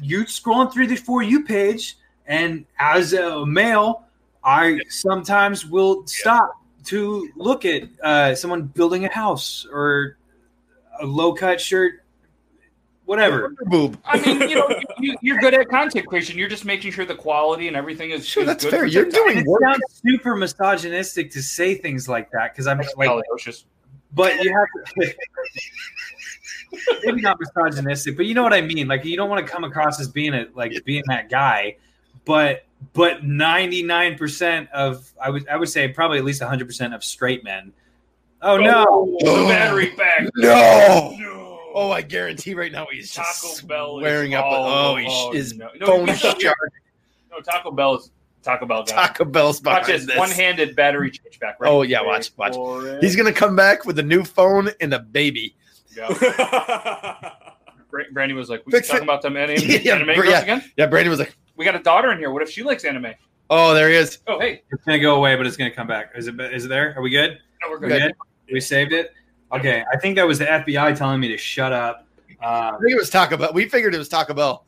[0.00, 4.04] you're scrolling through the for you page, and as a male,
[4.44, 6.52] I sometimes will stop
[6.86, 10.16] to look at uh, someone building a house or
[11.00, 12.02] a low cut shirt,
[13.04, 13.54] whatever.
[13.66, 14.00] Boob.
[14.04, 16.38] I mean, you know, you, you're good at content creation.
[16.38, 18.26] You're just making sure the quality and everything is.
[18.26, 18.86] Sure, is that's good fair.
[18.86, 19.24] You're TikTok.
[19.24, 23.64] doing It sounds super misogynistic to say things like that because I'm like, Atrocious.
[24.12, 24.68] but you have
[25.00, 25.14] to.
[27.04, 28.88] maybe not misogynistic, but you know what I mean.
[28.88, 31.76] Like you don't want to come across as being a like being that guy,
[32.24, 36.66] but but ninety nine percent of I would I would say probably at least hundred
[36.66, 37.72] percent of straight men.
[38.40, 40.28] Oh, oh no, the battery pack.
[40.36, 41.37] No.
[41.78, 44.44] Oh, I guarantee right now he's Taco just Bell is up.
[44.44, 45.68] all- Oh, he's, oh, his no.
[45.78, 46.46] No, phone you- is charged.
[47.30, 48.10] No, Taco Bell is
[48.42, 48.94] Taco Bell guy.
[48.94, 50.16] Taco Bell's Watch behind this this.
[50.18, 51.58] one-handed battery change back.
[51.60, 52.54] Right Oh yeah, watch, watch.
[53.00, 55.54] He's gonna come back with a new phone and a baby.
[55.96, 56.08] Yeah.
[58.12, 59.04] Brandy was like, "We Fix talking it.
[59.04, 60.42] about them anime, Yeah, anime Bra- girls yeah.
[60.42, 62.30] again." Yeah, Brandon was like, We got a daughter in here.
[62.30, 63.14] What if she likes anime?
[63.50, 66.12] "Oh, there he is." Oh, hey, it's gonna go away, but it's gonna come back.
[66.14, 66.94] Is it is it there?
[66.96, 67.38] Are we good?
[67.62, 68.02] no, we're We good.
[68.02, 68.14] good?
[68.52, 69.12] We saved it.
[69.52, 72.06] Okay, I think that was the FBI telling me to shut up.
[72.42, 73.50] Uh, I think it was Taco Bell.
[73.52, 74.64] We figured it was Taco Bell.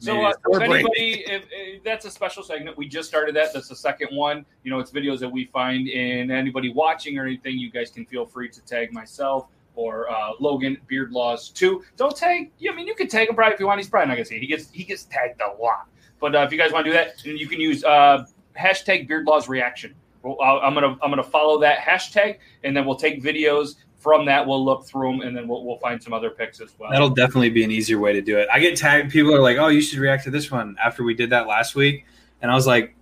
[0.00, 3.52] So, uh, so if anybody, if, if that's a special segment, we just started that.
[3.52, 4.46] That's the second one.
[4.62, 8.06] You know, it's videos that we find, and anybody watching or anything, you guys can
[8.06, 11.82] feel free to tag myself or uh, Logan Beard Laws too.
[11.96, 12.52] Don't tag.
[12.68, 13.80] I mean, you can tag him probably if you want.
[13.80, 14.42] He's probably not gonna see it.
[14.42, 15.88] He gets he gets tagged a lot.
[16.20, 18.24] But uh, if you guys want to do that, you can use uh,
[18.56, 19.94] hashtag Beard Laws Reaction.
[20.24, 24.46] I'm gonna I'm gonna follow that hashtag, and then we'll take videos from that.
[24.46, 26.90] We'll look through them, and then we'll, we'll find some other pics as well.
[26.90, 28.48] That'll definitely be an easier way to do it.
[28.52, 29.10] I get tagged.
[29.10, 31.74] People are like, "Oh, you should react to this one." After we did that last
[31.74, 32.04] week,
[32.42, 32.94] and I was like,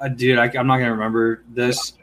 [0.00, 1.94] uh, "Dude, I, I'm not gonna remember this."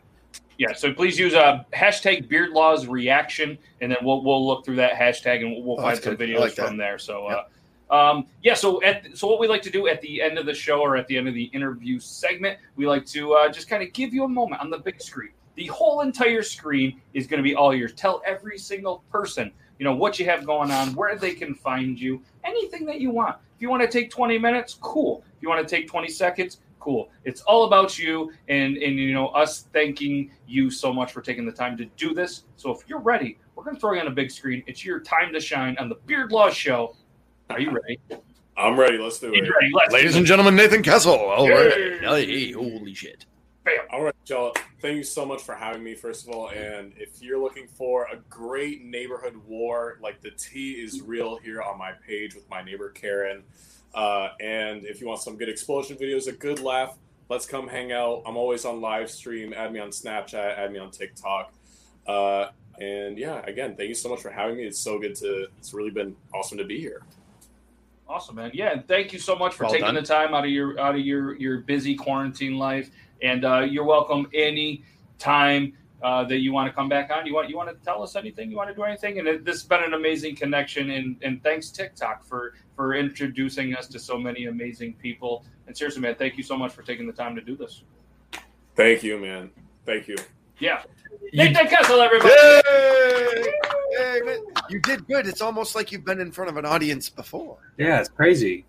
[0.57, 4.75] Yeah, so please use uh, hashtag Beard Laws Reaction, and then we'll we'll look through
[4.75, 6.29] that hashtag and we'll, we'll Oh, find some good.
[6.29, 6.99] Videos like from there.
[6.99, 10.37] So, uh, um, yeah, so at so what we like to do at the end
[10.37, 13.49] of the show or at the end of the interview segment, we like to uh,
[13.49, 15.31] just kind of give you a moment on the big screen.
[15.55, 17.93] The whole entire screen is going to be all yours.
[17.93, 21.99] Tell every single person, you know, what you have going on, where they can find
[21.99, 23.37] you, anything that you want.
[23.55, 25.23] If you want to take 20 minutes, cool.
[25.35, 27.09] If you want to take 20 seconds, cool.
[27.23, 31.45] It's all about you and and you know us thanking you so much for taking
[31.45, 32.43] the time to do this.
[32.57, 34.63] So if you're ready, we're going to throw you on a big screen.
[34.67, 36.95] It's your time to shine on the Beard Law Show.
[37.49, 37.99] Are you ready?
[38.57, 38.97] I'm ready.
[38.97, 39.39] Let's do it.
[39.41, 39.71] ready.
[39.73, 41.13] Let's Ladies do and gentlemen, Nathan Kessel.
[41.13, 41.73] All right.
[41.73, 42.25] Hey.
[42.25, 43.25] Hey, holy shit.
[43.91, 44.53] All right, y'all.
[44.81, 46.49] Thank you so much for having me, first of all.
[46.49, 51.61] And if you're looking for a great neighborhood war, like the tea is real here
[51.61, 53.43] on my page with my neighbor Karen.
[53.93, 56.97] Uh, and if you want some good explosion videos, a good laugh,
[57.29, 58.23] let's come hang out.
[58.25, 59.53] I'm always on live stream.
[59.53, 60.57] Add me on Snapchat.
[60.57, 61.53] Add me on TikTok.
[62.07, 62.47] Uh,
[62.79, 64.63] and yeah, again, thank you so much for having me.
[64.63, 65.47] It's so good to.
[65.59, 67.03] It's really been awesome to be here.
[68.07, 68.51] Awesome, man.
[68.53, 69.95] Yeah, and thank you so much for Well taking done.
[69.95, 72.89] the time out of your out of your your busy quarantine life.
[73.21, 74.83] And uh, you're welcome any
[75.19, 77.25] time uh, that you want to come back on.
[77.25, 78.49] You want you want to tell us anything?
[78.49, 79.19] You want to do anything?
[79.19, 80.91] And it, this has been an amazing connection.
[80.91, 85.45] And and thanks TikTok for for introducing us to so many amazing people.
[85.67, 87.83] And seriously, man, thank you so much for taking the time to do this.
[88.75, 89.51] Thank you, man.
[89.85, 90.15] Thank you.
[90.59, 90.83] Yeah.
[91.33, 92.33] Nathan Kessel, everybody.
[92.33, 93.53] Hey!
[93.97, 94.39] Hey, man.
[94.69, 95.27] You did good.
[95.27, 97.57] It's almost like you've been in front of an audience before.
[97.77, 98.65] Yeah, it's crazy.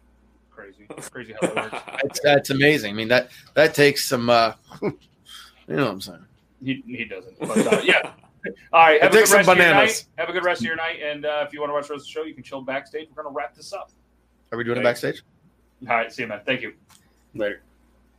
[0.63, 1.77] Crazy, crazy how it works.
[2.03, 2.93] That's, that's amazing.
[2.93, 4.31] I mean that that takes some.
[4.31, 4.53] uh
[5.69, 6.27] You know what I'm saying?
[6.63, 7.39] He, he doesn't.
[7.39, 8.13] But uh, yeah.
[8.73, 9.01] All right.
[9.01, 9.91] Have It a good takes some rest of your bananas.
[9.91, 10.07] night.
[10.19, 10.99] Have a good rest of your night.
[11.03, 12.61] And uh, if you want to watch the rest of the show, you can chill
[12.63, 13.09] backstage.
[13.15, 13.91] We're going to wrap this up.
[14.51, 15.23] Are we doing it backstage?
[15.89, 16.13] All right.
[16.13, 16.41] See you, man.
[16.45, 16.75] Thank you.
[17.35, 17.63] Later.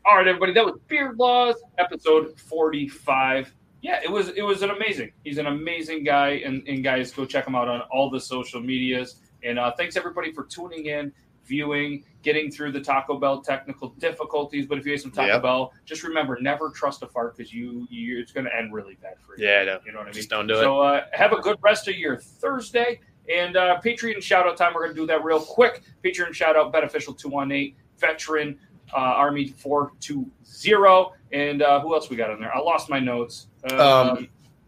[0.06, 0.54] All right, everybody.
[0.54, 3.54] That was Beard Laws, episode 45.
[3.82, 5.12] Yeah, it was it was an amazing.
[5.26, 8.62] He's an amazing guy, and, and guys, go check him out on all the social
[8.62, 9.18] medias.
[9.44, 11.12] And uh, thanks everybody for tuning in,
[11.46, 14.66] viewing, getting through the Taco Bell technical difficulties.
[14.66, 15.42] But if you ate some Taco Yep.
[15.44, 18.96] Bell, just remember never trust a fart because you, you it's going to end really
[19.02, 19.48] bad for you.
[19.48, 19.80] Yeah, I know.
[19.86, 20.14] You know what I mean?
[20.14, 20.62] Just don't do it.
[20.62, 23.00] so, uh, have a good rest of your Thursday.
[23.34, 24.74] And uh, Patreon shout out time.
[24.74, 25.82] We're going to do that real quick.
[26.04, 28.60] Patreon shout out beneficial two one eight veteran
[28.94, 31.14] uh, Army four two zero.
[31.32, 32.54] And uh, who else we got in there?
[32.54, 33.48] I lost my notes.
[33.72, 34.28] Um, Um,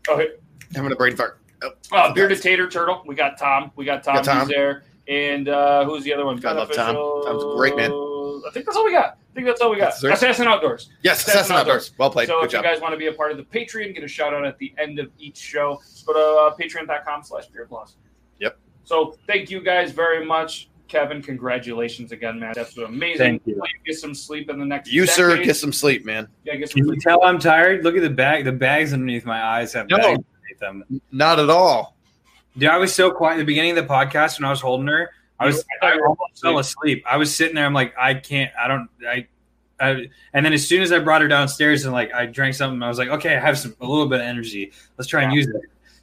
[0.09, 0.29] okay.
[0.73, 1.39] Having a brain fart.
[1.63, 3.03] Oh, Uh, Bearded Tater Turtle.
[3.05, 3.71] We got Tom.
[3.75, 4.15] We got Tom.
[4.15, 4.39] Got Tom.
[4.39, 4.83] Who's there?
[5.07, 6.43] And uh, who's the other one?
[6.45, 6.95] I love Tom.
[6.95, 7.91] Tom's great man.
[7.91, 9.17] I think that's all we got.
[9.31, 9.93] I think that's all we got.
[10.01, 10.03] That's.
[10.03, 10.89] Assassin Outdoors.
[11.03, 11.91] Yes, Assassin Outdoors.
[11.97, 12.27] Well played.
[12.27, 12.63] So Good if job.
[12.63, 14.57] you guys want to be a part of the Patreon, get a shout out at
[14.57, 15.79] the end of each show.
[16.05, 17.95] Go to uh, patreon.com slash beardlaws.
[18.39, 18.57] Yep.
[18.83, 20.69] So thank you guys very much.
[20.87, 22.53] Kevin, congratulations again, man.
[22.55, 23.17] That's amazing.
[23.17, 23.53] Thank you.
[23.55, 26.27] Hopefully Get some sleep in the next You, sir, get some sleep, man.
[26.43, 27.01] Yeah, get some Can you sleep.
[27.01, 27.83] tell I'm tired?
[27.83, 28.45] Look at the bag.
[28.45, 29.97] The bags underneath my eyes have No.
[29.97, 30.07] bags
[30.59, 31.01] underneath them.
[31.11, 31.94] Not at all.
[32.57, 34.87] Dude, I was so quiet at the beginning of the podcast when I was holding
[34.87, 35.11] her.
[35.39, 37.03] I was I thought I you were almost fell asleep.
[37.09, 37.65] I was sitting there.
[37.65, 38.51] I'm like, I can't.
[38.59, 38.89] I don't.
[39.07, 39.27] I.
[39.77, 42.81] I and then as soon as I brought her downstairs and like I drank something,
[42.81, 44.71] I was like, okay, I have some a little bit of energy.
[44.97, 45.61] Let's try and use it.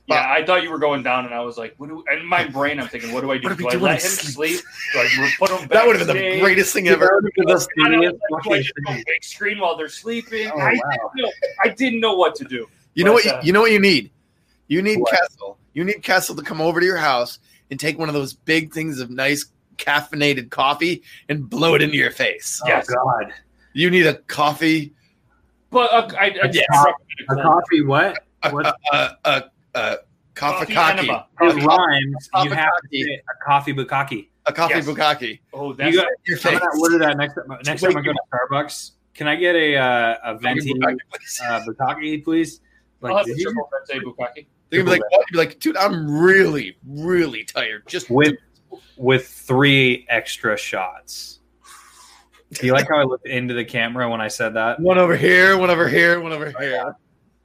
[0.09, 2.45] Yeah, I thought you were going down, and I was like, "What do?" In my
[2.45, 3.45] brain, I'm thinking, "What do I do?
[3.49, 4.61] What are we Do I let him sleep?
[4.93, 7.21] Do I put him back?" That would have been the greatest thing ever.
[7.23, 8.01] That the I know,
[8.31, 10.51] like, do I just go big screen while they're sleeping?
[10.53, 11.11] Oh, I, wow.
[11.15, 11.33] didn't know,
[11.63, 12.67] I didn't know what to do.
[12.95, 13.25] You know what?
[13.25, 14.11] You, uh, you know what you need.
[14.67, 15.13] You need What?
[15.13, 15.57] Kessel.
[15.75, 17.39] You need Kessel to come over to your house
[17.71, 19.47] and take one of those big things of nice
[19.77, 22.61] caffeinated coffee and blow it into your face.
[22.67, 22.87] Yes.
[22.91, 23.33] Oh God.
[23.73, 24.93] You need a coffee,
[25.71, 26.67] But uh, I, I just Yes.
[26.71, 27.83] recommend A coffee?
[27.83, 28.19] What?
[28.43, 28.67] a, What?
[28.67, 29.43] a, a, a,
[29.75, 29.97] a
[30.35, 31.27] coffee, Coffee enema.
[31.41, 32.29] It rhymes.
[32.45, 33.03] You have to coffee.
[33.05, 34.29] say a coffee bukkake.
[34.47, 34.87] a coffee Yes.
[34.87, 35.41] bukkake.
[35.55, 37.59] Oh, that's You got, Your I'm gonna order that next time.
[37.65, 38.91] Next time I go to Starbucks.
[39.15, 41.41] Can I get a uh, a venti bukkake, please.
[41.47, 42.61] uh, bukkake, please?
[43.03, 44.47] I'll have did the you- triple venti bukkake.
[44.73, 45.21] They're gonna be like, what?
[45.31, 47.87] You'd be like, dude, I'm really, really tired.
[47.87, 48.35] Just with
[48.97, 51.41] with three extra shots.
[52.53, 54.81] Do you like how I looked into the camera when I said that?
[54.81, 56.97] one over here, one over here, one over here.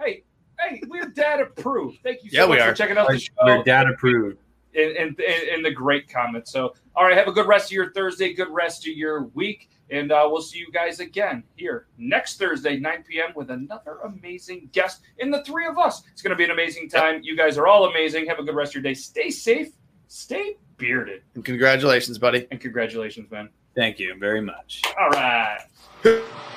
[0.02, 0.24] Hey,
[0.60, 2.00] hey, we're dad approved.
[2.02, 2.70] Thank you so Yeah, we much are.
[2.70, 3.32] for checking out the show.
[3.44, 4.38] We're dad approved.
[4.76, 6.52] And, and, and, and the great comments.
[6.52, 9.70] So, all right, have a good rest of your Thursday, good rest of your week,
[9.90, 14.70] and uh, we'll see you guys again here next Thursday, 9 p.m., with another amazing
[14.74, 16.04] guest in the three of us.
[16.12, 17.22] It's going to be an amazing time.
[17.24, 18.26] You guys are all amazing.
[18.28, 18.94] Have a good rest of your day.
[18.94, 19.70] Stay safe,
[20.08, 22.48] stay bearded, And congratulations, buddy.
[22.52, 23.50] and congratulations, man.
[23.76, 24.82] Thank you very much.
[25.00, 25.60] All right.